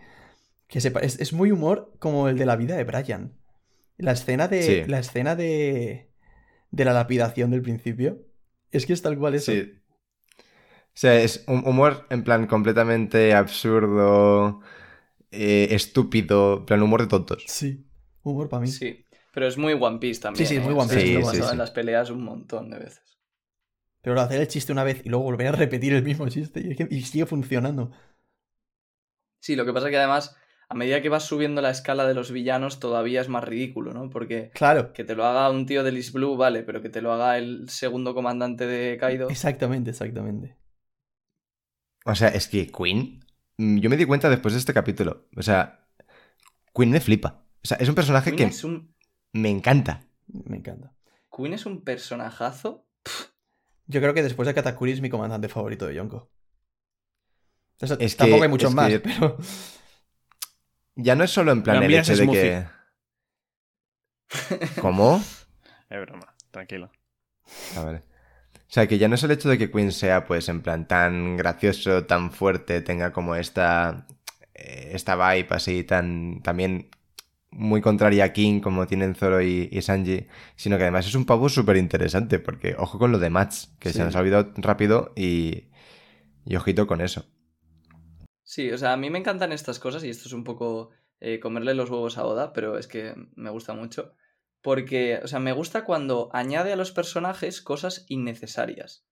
[0.69, 3.33] Que sepa, es, es muy humor como el de la vida de Brian.
[3.99, 4.63] La escena de.
[4.63, 4.85] Sí.
[4.91, 6.11] La escena de.
[6.71, 8.23] de la lapidación del principio.
[8.73, 9.53] Es que es tal cual eso.
[9.53, 9.75] Sí.
[10.39, 14.61] O sea, es un humor en plan completamente absurdo,
[15.31, 17.45] eh, estúpido, plan humor de tontos.
[17.47, 17.87] Sí,
[18.23, 18.79] humor para mí.
[18.79, 19.07] Sí.
[19.33, 20.37] Pero es muy One Piece también.
[20.37, 20.65] Sí, sí, es ¿eh?
[20.65, 21.53] muy One O sea, Piece, sí, ha sí, sí.
[21.53, 23.19] en las peleas un montón de veces.
[24.03, 26.71] Pero hacer el chiste una vez y luego volver a repetir el mismo chiste y,
[26.71, 27.91] es que- y sigue funcionando.
[29.41, 30.37] Sí, lo que pasa es que además,
[30.69, 34.11] a medida que vas subiendo la escala de los villanos, todavía es más ridículo, ¿no?
[34.11, 37.01] Porque Claro, que te lo haga un tío de Lis Blue, vale, pero que te
[37.03, 39.29] lo haga el segundo comandante de Kaido.
[39.29, 40.57] exactamente, exactamente.
[42.07, 43.21] O sea, es que Queen,
[43.59, 45.29] yo me di cuenta después de este capítulo.
[45.37, 45.87] O sea,
[46.75, 47.43] Queen me flipa.
[47.63, 48.95] O sea, es un personaje Queen que es un,
[49.33, 50.03] me encanta.
[50.27, 50.93] Me encanta.
[51.35, 52.87] Queen es un personajazo.
[53.87, 56.31] Yo creo que después de Katakuri es mi comandante favorito de Yonko.
[57.81, 59.37] O sea, Es que- tampoco hay muchos es más, que- pero.
[60.99, 62.67] Ya no es solo en plan La el hecho de smoothie.
[64.29, 64.67] que...
[64.81, 65.23] ¿Cómo?
[65.91, 66.91] Es broma, tranquilo.
[67.77, 68.03] Ah, vale.
[68.69, 70.89] O sea, que ya no es el hecho de que Queen sea, pues, en plan
[70.89, 74.07] tan gracioso, tan fuerte, tenga como esta.
[74.55, 76.43] eh, esta vibe así, tan.
[76.43, 76.91] también
[77.51, 81.27] muy contraria a King, como tienen Zoro y, y Sanji, sino que además es un
[81.27, 83.95] pavo súper interesante, porque ojo con lo de Mats, que Sí.
[83.95, 85.67] se nos ha olvidado rápido y.
[86.47, 87.27] y ojito con eso.
[88.43, 90.91] Sí, o sea, a mí me encantan estas cosas y esto es un poco
[91.21, 94.15] eh, comerle los huevos a Oda, pero es que me gusta mucho.
[94.67, 99.07] Porque, o sea, me gusta cuando añade a los personajes cosas innecesarias.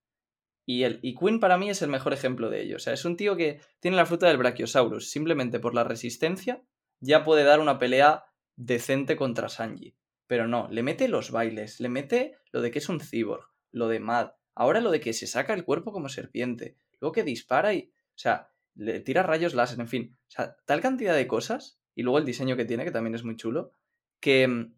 [0.67, 2.75] Y, el, y Quinn para mí es el mejor ejemplo de ello.
[2.75, 5.13] O sea, es un tío que tiene la fruta del Brachiosaurus.
[5.13, 6.65] Simplemente por la resistencia
[6.99, 8.25] ya puede dar una pelea
[8.57, 9.95] decente contra Sanji.
[10.27, 13.87] Pero no, le mete los bailes, le mete lo de que es un cyborg, lo
[13.87, 17.75] de Mad, ahora lo de que se saca el cuerpo como serpiente, luego que dispara
[17.75, 17.93] y...
[17.95, 20.19] O sea, le tira rayos láser, en fin.
[20.27, 23.23] O sea, tal cantidad de cosas, y luego el diseño que tiene, que también es
[23.23, 23.71] muy chulo,
[24.19, 24.73] que...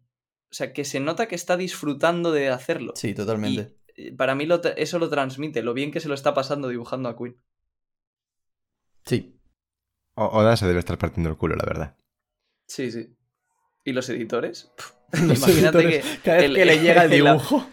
[0.49, 2.93] O sea, que se nota que está disfrutando de hacerlo.
[2.95, 3.75] Sí, totalmente.
[3.95, 6.69] Y, eh, para mí lo eso lo transmite, lo bien que se lo está pasando
[6.69, 7.35] dibujando a Queen.
[9.05, 9.39] Sí.
[10.15, 11.97] O- Oda se debe estar partiendo el culo, la verdad.
[12.67, 13.15] Sí, sí.
[13.83, 14.71] ¿Y los editores?
[15.13, 17.67] Los Imagínate editores, que Cada vez el- que le llega el la- dibujo.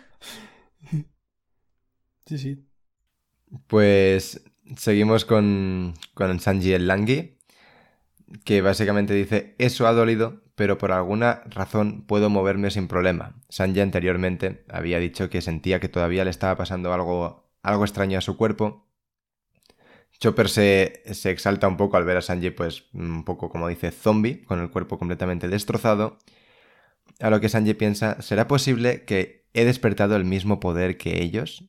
[2.27, 2.65] Sí, sí.
[3.67, 4.43] Pues
[4.77, 7.39] seguimos con, con Sanji el Langui,
[8.45, 13.35] que básicamente dice, eso ha dolido, pero por alguna razón puedo moverme sin problema.
[13.49, 18.23] Sanji anteriormente había dicho que sentía que todavía le estaba pasando algo, algo extraño a
[18.23, 18.89] su cuerpo.
[20.21, 23.91] Chopper se, se exalta un poco al ver a Sanji, pues un poco como dice,
[23.91, 26.19] zombie, con el cuerpo completamente destrozado.
[27.21, 31.69] A lo que Sanji piensa, ¿será posible que he despertado el mismo poder que ellos?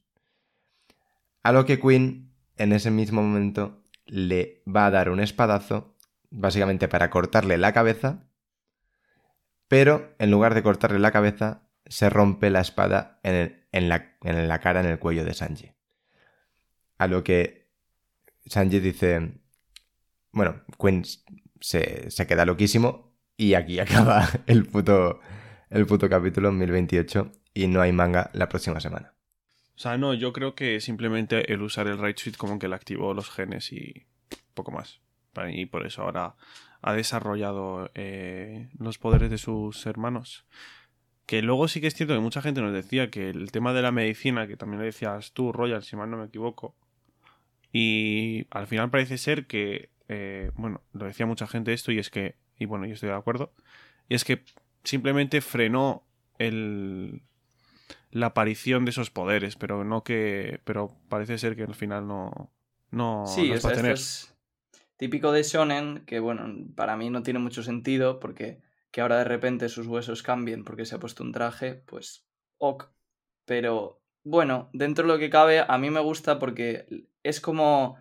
[1.43, 5.95] A lo que Queen, en ese mismo momento, le va a dar un espadazo,
[6.29, 8.27] básicamente para cortarle la cabeza,
[9.67, 14.87] pero en lugar de cortarle la cabeza, se rompe la espada en, la, cara, en
[14.87, 15.71] el cuello de Sanji.
[16.97, 17.67] A lo que
[18.45, 19.39] Sanji dice,
[20.31, 21.03] bueno, Queen
[21.59, 25.19] se, queda loquísimo y aquí acaba el puto,
[25.69, 29.13] el puto capítulo en 1028 y no hay manga la próxima semana.
[29.75, 32.75] O sea, no, yo creo que simplemente el usar el Right Suit como que le
[32.75, 34.05] activó los genes y
[34.53, 35.01] poco más.
[35.49, 36.35] Y por eso ahora
[36.81, 40.45] ha desarrollado eh, los poderes de sus hermanos.
[41.25, 43.81] Que luego sí que es cierto que mucha gente nos decía que el tema de
[43.81, 46.75] la medicina, que también lo decías tú, Royal, si mal no me equivoco,
[47.71, 52.09] y al final parece ser que, eh, bueno, lo decía mucha gente esto y es
[52.11, 53.51] que, y bueno, yo estoy de acuerdo,
[54.07, 54.43] y es que
[54.83, 56.03] simplemente frenó
[56.37, 57.23] el,
[58.11, 62.51] la aparición de esos poderes, pero no que, pero parece ser que al final no,
[62.91, 63.93] no Sí, los va a tener.
[63.93, 64.34] es
[64.97, 69.25] típico de Shonen, que bueno, para mí no tiene mucho sentido, porque que ahora de
[69.25, 72.25] repente sus huesos cambien porque se ha puesto un traje, pues
[72.57, 72.91] ok.
[73.45, 76.87] Pero bueno, dentro de lo que cabe, a mí me gusta porque
[77.23, 77.97] es como...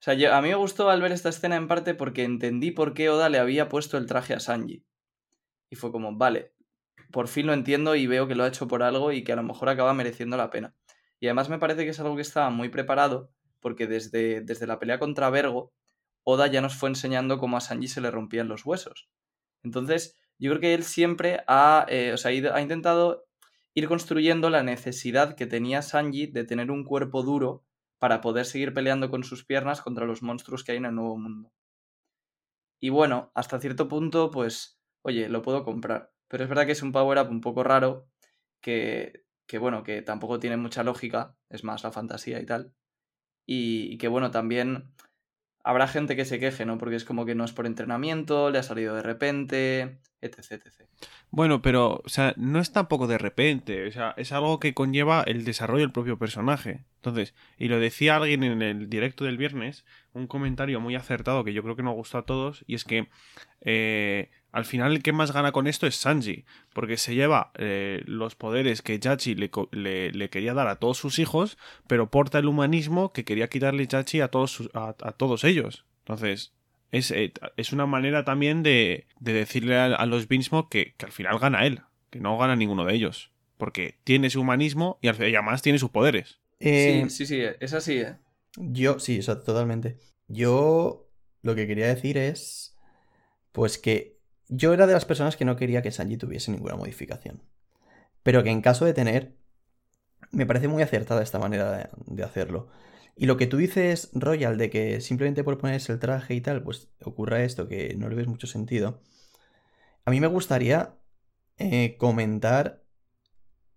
[0.00, 2.70] O sea, yo- a mí me gustó al ver esta escena en parte porque entendí
[2.70, 4.84] por qué Oda le había puesto el traje a Sanji.
[5.70, 6.52] Y fue como, vale,
[7.12, 9.36] por fin lo entiendo y veo que lo ha hecho por algo y que a
[9.36, 10.74] lo mejor acaba mereciendo la pena.
[11.20, 14.78] Y además me parece que es algo que estaba muy preparado porque desde, desde la
[14.78, 15.72] pelea contra Vergo,
[16.30, 19.08] Oda ya nos fue enseñando cómo a Sanji se le rompían los huesos.
[19.62, 23.24] Entonces, yo creo que él siempre ha, eh, o sea, ha intentado
[23.72, 27.64] ir construyendo la necesidad que tenía Sanji de tener un cuerpo duro
[27.98, 31.16] para poder seguir peleando con sus piernas contra los monstruos que hay en el nuevo
[31.16, 31.50] mundo.
[32.78, 36.12] Y bueno, hasta cierto punto, pues, oye, lo puedo comprar.
[36.28, 38.06] Pero es verdad que es un power-up un poco raro,
[38.60, 42.74] que, que bueno, que tampoco tiene mucha lógica, es más la fantasía y tal.
[43.46, 44.92] Y que bueno, también
[45.68, 46.78] habrá gente que se queje, ¿no?
[46.78, 50.88] Porque es como que no es por entrenamiento, le ha salido de repente, etc, etc.
[51.30, 55.22] Bueno, pero, o sea, no es tampoco de repente, o sea, es algo que conlleva
[55.26, 56.86] el desarrollo del propio personaje.
[56.96, 61.52] Entonces, y lo decía alguien en el directo del viernes, un comentario muy acertado que
[61.52, 63.10] yo creo que nos gustó a todos, y es que
[63.62, 68.02] eh, al final el que más gana con esto es Sanji, porque se lleva eh,
[68.06, 72.10] los poderes que Yachi le, co- le- le quería dar a todos sus hijos, pero
[72.10, 75.84] porta el humanismo que quería quitarle Yachi a todos, sus- a, a todos ellos.
[76.00, 76.52] Entonces,
[76.92, 81.06] es, eh, es una manera también de, de decirle a, a los Beansmoke que, que
[81.06, 83.30] al final gana él, que no gana ninguno de ellos.
[83.58, 86.38] Porque tiene su humanismo y, además tiene sus poderes.
[86.60, 88.16] Eh, Sí, sí, sí, es así, ¿eh?
[88.56, 89.98] Yo, sí, eso, totalmente.
[90.28, 91.08] Yo
[91.42, 92.76] lo que quería decir es,
[93.52, 94.18] pues que
[94.48, 97.42] yo era de las personas que no quería que Sanji tuviese ninguna modificación.
[98.22, 99.36] Pero que en caso de tener,
[100.32, 102.68] me parece muy acertada esta manera de, hacerlo.
[103.16, 106.62] Y lo que tú dices, Royal, de que simplemente por ponerse el traje y tal,
[106.62, 109.02] pues ocurra esto, que no le ves mucho sentido.
[110.04, 110.94] A mí me gustaría
[111.58, 112.84] eh, comentar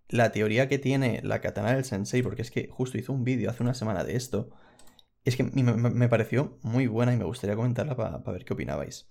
[0.08, 3.50] la teoría que tiene la katana del sensei, porque es que justo hizo un vídeo
[3.50, 4.50] hace una semana de esto.
[5.24, 9.08] Es que me pareció muy buena y me gustaría comentarla para ver qué opinabais.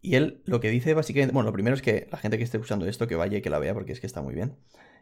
[0.00, 2.58] Y él lo que dice básicamente, bueno, lo primero es que la gente que esté
[2.58, 4.56] escuchando esto que vaya y que la vea porque es que está muy bien.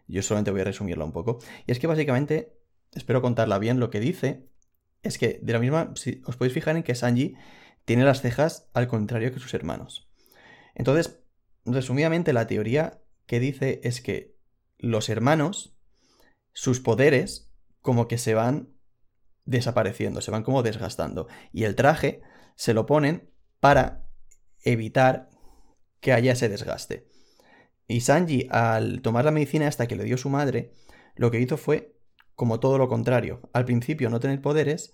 [0.07, 1.38] Yo solamente voy a resumirla un poco.
[1.66, 2.57] Y es que básicamente,
[2.92, 4.49] espero contarla bien, lo que dice
[5.03, 7.36] es que de la misma, si os podéis fijar en que Sanji
[7.84, 10.09] tiene las cejas al contrario que sus hermanos.
[10.74, 11.20] Entonces,
[11.64, 14.36] resumidamente, la teoría que dice es que
[14.78, 15.76] los hermanos,
[16.53, 18.74] sus poderes, como que se van
[19.45, 21.28] desapareciendo, se van como desgastando.
[21.53, 22.22] Y el traje
[22.57, 23.30] se lo ponen
[23.61, 24.03] para
[24.64, 25.30] evitar
[26.00, 27.08] que haya ese desgaste.
[27.86, 30.72] Y Sanji, al tomar la medicina hasta que le dio su madre,
[31.16, 31.96] lo que hizo fue
[32.34, 33.48] como todo lo contrario.
[33.52, 34.92] Al principio no tener poderes,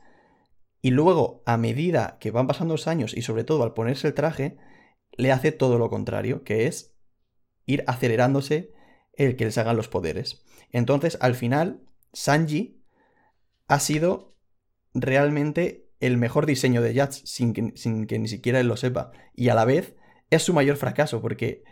[0.82, 4.14] y luego, a medida que van pasando los años y sobre todo al ponerse el
[4.14, 4.56] traje,
[5.12, 6.96] le hace todo lo contrario, que es
[7.66, 8.72] ir acelerándose
[9.12, 10.42] el que les hagan los poderes.
[10.70, 12.82] Entonces, al final, Sanji
[13.66, 14.36] ha sido
[14.94, 19.12] realmente el mejor diseño de Yats sin que, sin que ni siquiera él lo sepa.
[19.34, 19.96] Y a la vez
[20.30, 21.62] es su mayor fracaso porque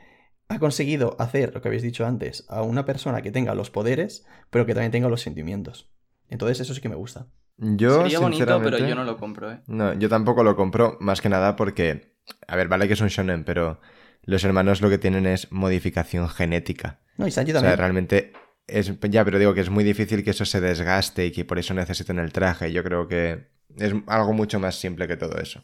[0.49, 4.26] ha conseguido hacer lo que habéis dicho antes, a una persona que tenga los poderes,
[4.51, 5.91] pero que también tenga los sentimientos.
[6.29, 7.26] Entonces eso sí que me gusta.
[7.57, 9.61] Yo, Sería bonito, sinceramente, pero yo no lo compro, ¿eh?
[9.66, 12.16] No, yo tampoco lo compro, más que nada porque,
[12.47, 13.81] a ver, vale que es un shonen, pero
[14.22, 17.01] los hermanos lo que tienen es modificación genética.
[17.16, 17.79] No, y Sanji O sea, también.
[17.79, 18.33] realmente
[18.66, 21.59] es, ya, pero digo que es muy difícil que eso se desgaste y que por
[21.59, 22.72] eso necesiten el traje.
[22.72, 25.62] Yo creo que es algo mucho más simple que todo eso.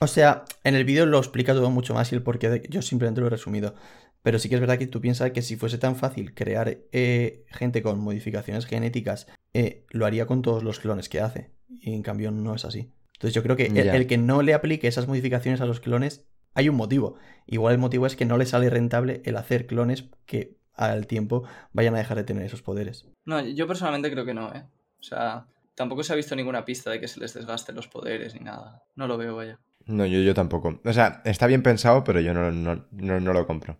[0.00, 2.66] O sea, en el vídeo lo explica todo mucho más y el porqué de...
[2.68, 3.74] Yo simplemente lo he resumido.
[4.22, 7.44] Pero sí que es verdad que tú piensas que si fuese tan fácil crear eh,
[7.48, 11.50] gente con modificaciones genéticas, eh, lo haría con todos los clones que hace.
[11.68, 12.92] Y en cambio no es así.
[13.14, 16.26] Entonces yo creo que el, el que no le aplique esas modificaciones a los clones,
[16.54, 17.16] hay un motivo.
[17.46, 21.44] Igual el motivo es que no le sale rentable el hacer clones que al tiempo
[21.72, 23.06] vayan a dejar de tener esos poderes.
[23.24, 24.64] No, yo personalmente creo que no, ¿eh?
[24.98, 28.34] O sea, tampoco se ha visto ninguna pista de que se les desgasten los poderes
[28.34, 28.82] ni nada.
[28.94, 29.58] No lo veo, vaya.
[29.86, 30.80] No, yo, yo tampoco.
[30.84, 33.78] O sea, está bien pensado, pero yo no, no, no, no lo compro.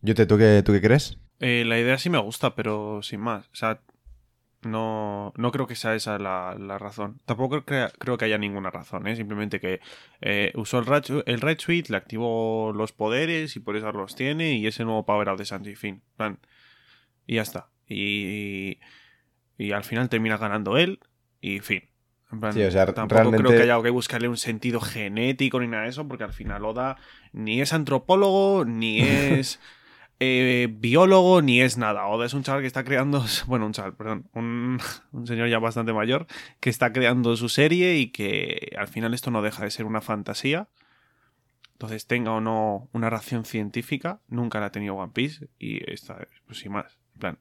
[0.00, 1.18] Yute, ¿tú qué, ¿tú qué crees?
[1.40, 3.46] Eh, la idea sí me gusta, pero sin más.
[3.46, 3.80] O sea,
[4.62, 7.20] no, no creo que sea esa la, la razón.
[7.26, 9.14] Tampoco creo, creo que haya ninguna razón, ¿eh?
[9.16, 9.80] Simplemente que
[10.22, 14.14] eh, usó el, Red- el Red Suite, le activó los poderes y por eso los
[14.16, 16.02] tiene y es el nuevo Power Up de Sanji Fin.
[16.16, 16.38] plan.
[17.26, 17.68] Y ya está.
[17.88, 18.78] Y,
[19.58, 20.98] y al final termina ganando él
[21.44, 21.82] y fin.
[22.32, 25.60] En plan, Sí, o sea, tampoco realmente- creo que haya que buscarle un sentido genético
[25.60, 26.96] ni nada de eso, porque al final Oda
[27.32, 28.98] ni es antropólogo, ni
[29.42, 29.60] es
[30.20, 32.06] eh, biólogo, ni es nada.
[32.06, 34.80] Oda es un chaval que está creando, bueno, un chaval, perdón, un,
[35.12, 36.26] un señor ya bastante mayor,
[36.60, 40.00] que está creando su serie y que al final esto no deja de ser una
[40.00, 40.68] fantasía.
[41.72, 46.26] Entonces, tenga o no una ración científica, nunca la ha tenido One Piece y esta,
[46.46, 46.98] pues sin más.
[47.14, 47.38] En plan,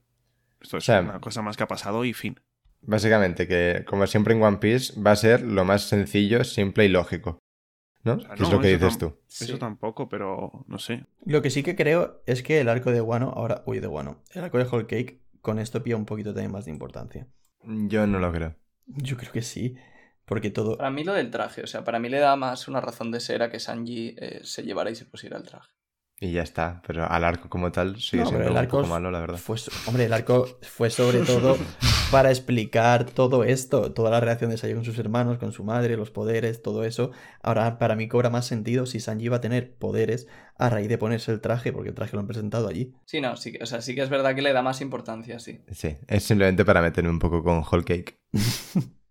[0.60, 2.40] esto es O sea, una cosa más que ha pasado y fin.
[2.86, 6.90] Básicamente, que como siempre en One Piece, va a ser lo más sencillo, simple y
[6.90, 7.40] lógico.
[8.04, 8.16] ¿no?
[8.16, 9.18] O sea, que es lo que dices tú.
[9.28, 9.46] Sí.
[9.46, 11.06] Eso tampoco, pero no sé.
[11.26, 14.22] Lo que sí que creo es que el arco de Wano, ahora, uy, de Wano,
[14.32, 17.28] el arco de Whole Cake, con esto pilla un poquito también más de importancia.
[17.64, 18.56] Yo no lo creo.
[18.86, 19.76] Yo creo que sí,
[20.26, 20.78] porque todo...
[20.78, 23.22] Para mí lo del traje, o sea, para mí le da más una razón de
[23.22, 25.72] ser a que Sanji eh, se llevara y se pusiera el traje.
[26.24, 26.82] Y ya está.
[26.88, 29.38] Pero al arco como tal sigue No, siendo el un arco poco malo, la verdad.
[29.38, 29.58] Fue,
[29.88, 31.58] hombre, el arco fue sobre todo
[32.12, 35.98] para explicar todo esto, toda la relación de Sanji con sus hermanos, con su madre,
[35.98, 37.12] los poderes, todo eso.
[37.42, 40.98] Ahora, para mí cobra más sentido si Sanji va a tener poderes a raíz de
[40.98, 42.94] ponerse el traje, porque el traje lo han presentado allí.
[43.06, 45.40] Sí, no, sí, que- o sea, sí que es verdad que le da más importancia,
[45.40, 45.60] sí.
[45.74, 48.18] Sí, es simplemente para meterme un poco con Whole Cake.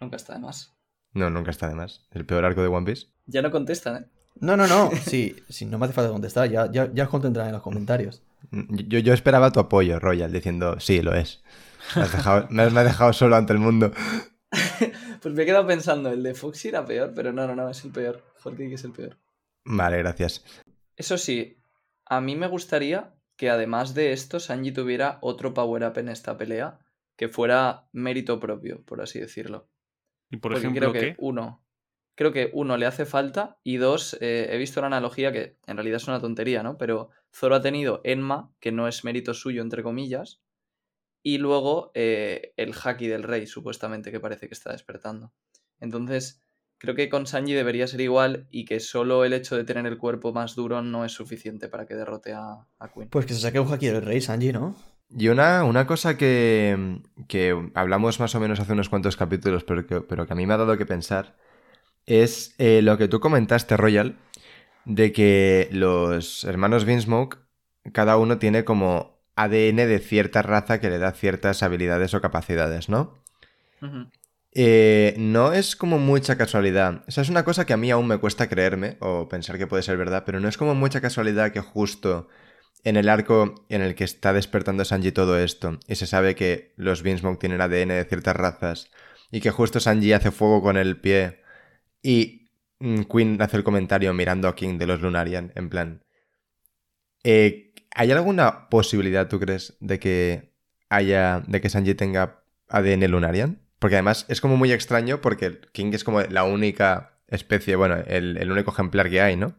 [0.00, 0.74] Nunca está de más.
[1.12, 2.06] No, nunca está de más.
[2.10, 3.08] El peor arco de One Piece.
[3.26, 4.06] Ya no contestan, ¿eh?
[4.40, 7.46] No, no, no, sí, sí, no me hace falta contestar, ya, ya, ya os contendrán
[7.48, 8.22] en los comentarios.
[8.50, 11.42] Yo, yo esperaba tu apoyo, Royal, diciendo, sí, lo es.
[11.96, 13.92] Me has dejado, me has- me has dejado solo ante el mundo.
[15.22, 17.82] Pues me he quedado pensando, el de Foxy era peor, pero no, no, no, es
[17.84, 18.22] el peor.
[18.42, 19.16] Jorge es el peor.
[19.64, 20.44] Vale, gracias.
[20.96, 21.56] Eso sí,
[22.04, 26.78] a mí me gustaría que además de esto, Sanji tuviera otro power-up en esta pelea
[27.16, 29.68] que fuera mérito propio, por así decirlo.
[30.30, 31.16] Y por Porque ejemplo, creo que ¿qué?
[31.18, 31.63] uno,
[32.14, 35.76] creo que uno le hace falta y dos, eh, he visto una analogía que en
[35.76, 36.78] realidad es una tontería, ¿no?
[36.78, 40.40] Pero Zoro ha tenido Enma, que no es mérito suyo, entre comillas,
[41.22, 45.32] y luego eh, el haki del rey, supuestamente, que parece que está despertando.
[45.80, 46.42] Entonces,
[46.78, 49.98] creo que con Sanji debería ser igual y que solo el hecho de tener el
[49.98, 53.08] cuerpo más duro no es suficiente para que derrote a, a Queen.
[53.08, 54.76] Pues que se saque un haki del rey, Sanji, ¿no?
[55.10, 59.86] Y una, una cosa que, que hablamos más o menos hace unos cuantos capítulos, pero
[59.86, 61.36] que, pero que a mí me ha dado que pensar,
[62.06, 64.16] es eh, lo que tú comentaste, Royal,
[64.84, 67.38] de que los hermanos Vinsmoke,
[67.92, 72.88] cada uno tiene como ADN de cierta raza que le da ciertas habilidades o capacidades,
[72.88, 73.22] ¿no?
[74.52, 77.02] Eh, no es como mucha casualidad.
[77.08, 79.66] O sea, es una cosa que a mí aún me cuesta creerme o pensar que
[79.66, 82.28] puede ser verdad, pero no es como mucha casualidad que justo
[82.84, 86.72] en el arco en el que está despertando Sanji todo esto y se sabe que
[86.76, 88.90] los Vinsmoke tienen ADN de ciertas razas
[89.30, 91.43] y que justo Sanji hace fuego con el pie
[92.04, 96.04] y mm, Queen hace el comentario mirando a King de los Lunarian en plan...
[97.24, 100.52] eh, ¿Hay alguna posibilidad, tú crees, de que
[100.88, 101.42] haya...
[101.48, 103.60] de que Sanji tenga ADN Lunarian?
[103.78, 108.36] Porque además es como muy extraño porque King es como la única especie, bueno, el,
[108.36, 109.56] el único ejemplar que hay, ¿no?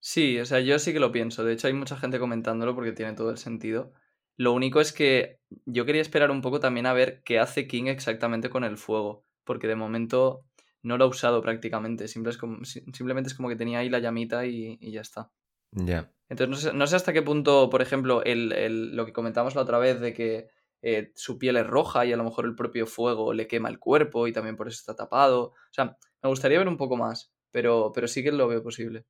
[0.00, 1.44] Sí, o sea, yo sí que lo pienso.
[1.44, 3.92] De hecho, hay mucha gente comentándolo porque tiene todo el sentido.
[4.36, 7.86] Lo único es que yo quería esperar un poco también a ver qué hace King
[7.86, 9.24] exactamente con el fuego.
[9.44, 10.44] Porque de momento
[10.82, 12.08] no lo ha usado prácticamente.
[12.08, 15.00] Simple es como- si- simplemente es como que tenía ahí la llamita y, y ya
[15.02, 15.30] está.
[15.86, 16.10] Ya.
[16.28, 19.54] Entonces, no sé, no sé hasta qué punto, por ejemplo, el, el- lo que comentamos
[19.54, 20.48] la otra vez de que
[20.82, 23.78] eh, su piel es roja y a lo mejor el propio fuego le quema el
[23.78, 25.42] cuerpo y también por eso está tapado.
[25.50, 29.06] O sea, me gustaría ver un poco más, pero, pero sí que lo veo posible.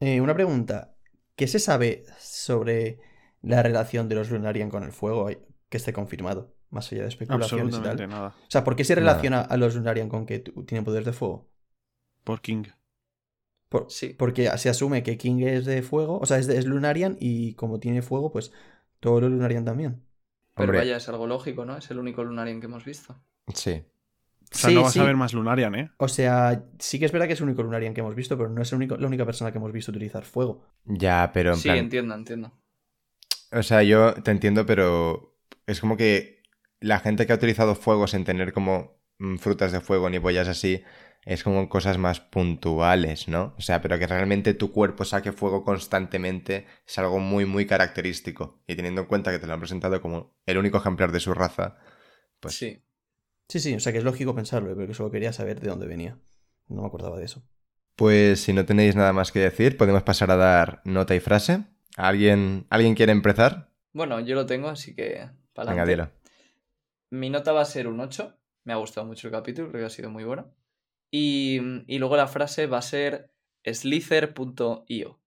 [0.00, 0.96] Eh, una pregunta.
[1.36, 3.00] ¿Qué se sabe sobre
[3.42, 5.28] la relación de los Lunarian con el fuego
[5.68, 6.55] que esté confirmado?
[6.76, 8.10] Más allá de especulaciones y Absolutamente tal.
[8.10, 8.28] nada.
[8.38, 9.08] O sea, ¿por qué se Nada.
[9.12, 11.48] relaciona a los Lunarian con que tienen poderes de fuego?
[12.22, 12.64] Por King.
[13.68, 14.14] Por- Sí.
[14.16, 17.54] Porque se asume que King es de fuego, o sea, es, de- es Lunarian y
[17.54, 18.52] como tiene fuego, pues
[19.00, 20.02] todos los Lunarian también.
[20.54, 20.78] Pero Hombre.
[20.78, 21.76] vaya, es algo lógico, ¿no?
[21.76, 23.16] Es el único Lunarian que hemos visto.
[23.54, 23.82] Sí.
[24.52, 25.90] O sea, no vas a ver más Lunarian, ¿eh?
[25.98, 28.48] O sea, sí que es verdad que es el único Lunarian que hemos visto, pero
[28.48, 30.64] no es el único- la única persona que hemos visto utilizar fuego.
[30.84, 31.78] Ya, pero en Sí, plan.
[31.78, 32.52] entiendo, entiendo.
[33.52, 36.35] O sea, yo te entiendo, pero es como que
[36.80, 40.48] la gente que ha utilizado fuego sin tener como mm, frutas de fuego ni pollas
[40.48, 40.82] así,
[41.24, 43.54] es como cosas más puntuales, ¿no?
[43.58, 48.62] O sea, pero que realmente tu cuerpo saque fuego constantemente es algo muy, muy característico.
[48.66, 51.34] Y teniendo en cuenta que te lo han presentado como el único ejemplar de su
[51.34, 51.78] raza,
[52.40, 52.82] pues Sí.
[53.48, 55.86] Sí, sí, o sea que es lógico pensarlo, pero que solo quería saber de dónde
[55.86, 56.18] venía.
[56.68, 57.42] No me acordaba de eso.
[57.94, 61.64] Pues si no tenéis nada más que decir, podemos pasar a dar nota y frase.
[61.96, 63.70] ¿Alguien, ¿alguien quiere empezar?
[63.92, 65.28] Bueno, yo lo tengo, así que.
[65.54, 66.10] Para Venga, dilo.
[67.10, 68.36] Mi nota va a ser un 8.
[68.64, 70.52] Me ha gustado mucho el capítulo, creo que ha sido muy bueno.
[71.10, 73.30] Y, y luego la frase va a ser
[73.64, 75.20] slither.io.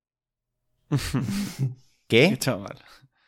[2.07, 2.29] ¿Qué?
[2.29, 2.77] Qué chaval.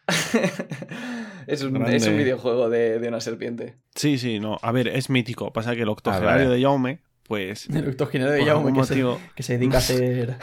[1.47, 3.78] es, un, es un videojuego de, de una serpiente.
[3.95, 4.58] Sí, sí, no.
[4.62, 5.54] A ver, es mítico.
[5.54, 6.56] Pasa que el octogenario vale.
[6.56, 7.70] de Jaume, pues.
[7.74, 10.38] El octogenario de Jaume que se, que se dedica a hacer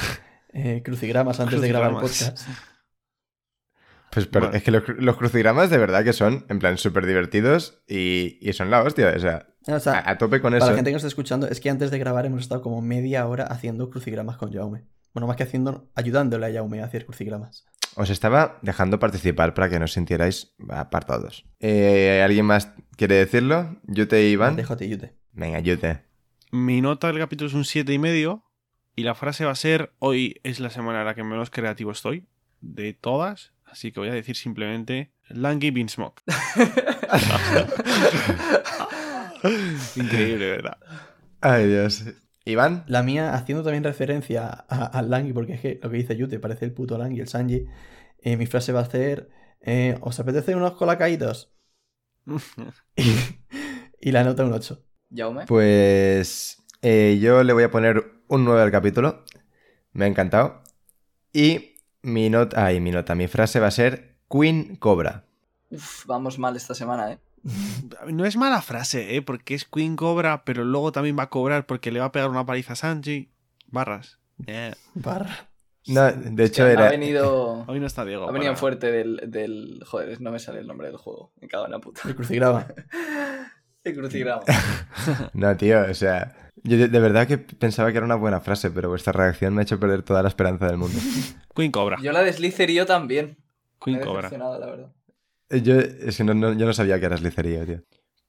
[0.52, 2.48] eh, crucigramas antes de grabar el podcast.
[4.26, 7.06] Pues pero es que los, cru- los crucigramas de verdad que son, en plan, súper
[7.06, 9.12] divertidos y, y son la hostia.
[9.16, 10.70] O sea, O sea, a, a tope con para eso.
[10.70, 13.26] la gente que nos está escuchando, es que antes de grabar hemos estado como media
[13.26, 14.84] hora haciendo crucigramas con Jaume.
[15.14, 17.64] Bueno, más que haciendo, ayudándole a Jaume a hacer crucigramas.
[17.96, 21.44] Os estaba dejando participar para que no os sintierais apartados.
[21.58, 23.80] Eh, ¿Alguien más quiere decirlo?
[23.84, 24.54] Yute y Iván.
[24.56, 25.14] Déjate, Yute.
[25.32, 26.04] Venga, Yute.
[26.52, 28.44] Mi nota del capítulo es un siete y medio.
[28.94, 31.90] Y la frase va a ser: Hoy es la semana en la que menos creativo
[31.90, 32.26] estoy.
[32.60, 33.52] De todas.
[33.70, 36.22] Así que voy a decir simplemente: Langy Beansmoke.
[39.96, 40.78] Increíble, ¿verdad?
[41.40, 42.04] Ay, Dios.
[42.44, 42.84] Iván.
[42.86, 46.38] La mía, haciendo también referencia a- al Langui, porque es que lo que dice Yute
[46.40, 47.66] parece el puto Langui, el Sanji.
[48.20, 49.28] eh, mi frase va a ser:
[49.60, 51.52] eh, ¿Os apetece unos colacaitos?
[52.96, 53.02] Y,
[54.00, 54.82] y la nota un 8.
[55.14, 55.44] Jaume.
[55.46, 59.24] Pues eh, yo le voy a poner un 9 al capítulo.
[59.92, 60.62] Me ha encantado.
[61.32, 61.67] Y
[62.02, 65.24] mi nota, ay, mi nota, mi frase va a ser Queen Cobra.
[65.70, 67.18] Uf, vamos mal esta semana, ¿eh?
[68.12, 69.22] No es mala frase, ¿eh?
[69.22, 72.30] Porque es Queen Cobra, pero luego también va a cobrar porque le va a pegar
[72.30, 73.30] una paliza a Sanji.
[73.66, 74.18] Barras.
[74.46, 75.48] Eh, Barra.
[75.86, 76.90] No, de Es que hecho ha era...
[76.90, 77.64] venido.
[77.68, 78.28] Hoy no está Diego.
[78.28, 79.82] Ha venido para- fuerte del, del.
[79.86, 81.32] Joder, no me sale el nombre del juego.
[81.40, 82.02] Me cago en la puta.
[82.06, 82.66] El crucigrama.
[83.84, 84.42] El crucigrama.
[85.32, 86.47] No, tío, o sea...
[86.64, 89.60] Yo de, de verdad que pensaba que era una buena frase, pero vuestra reacción me
[89.60, 90.98] ha hecho perder toda la esperanza del mundo.
[91.54, 91.98] Queen Cobra.
[92.02, 93.26] Yo la de Slither y yo también.
[93.26, 93.36] Me
[93.84, 94.30] Queen he Cobra.
[94.30, 94.92] la verdad.
[95.50, 97.82] Eh, Yo, es que no, no- yo no sabía que eras licería, tío.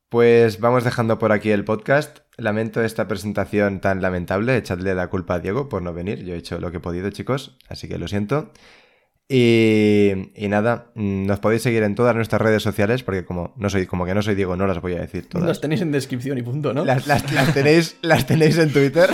[0.10, 2.20] Pues vamos dejando por aquí el podcast.
[2.38, 4.58] Lamento esta presentación tan lamentable.
[4.58, 6.24] Echadle la culpa a Diego por no venir.
[6.26, 7.58] Yo he hecho lo que he podido, chicos.
[7.68, 8.52] Así que lo siento.
[9.32, 13.70] Y, y nada, mm, nos podéis seguir en todas nuestras redes sociales, porque como no
[13.70, 15.48] soy, como que no soy Diego, no las voy a decir todas.
[15.48, 16.84] Las tenéis en descripción y punto, ¿no?
[16.84, 19.08] Las, las- las tenéis, las tenéis en Twitter.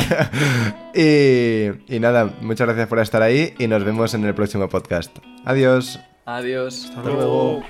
[0.96, 5.18] y, y nada, muchas gracias por estar ahí y nos vemos en el próximo podcast.
[5.44, 6.00] Adiós.
[6.26, 6.92] Adiós.
[6.96, 7.62] Hasta luego.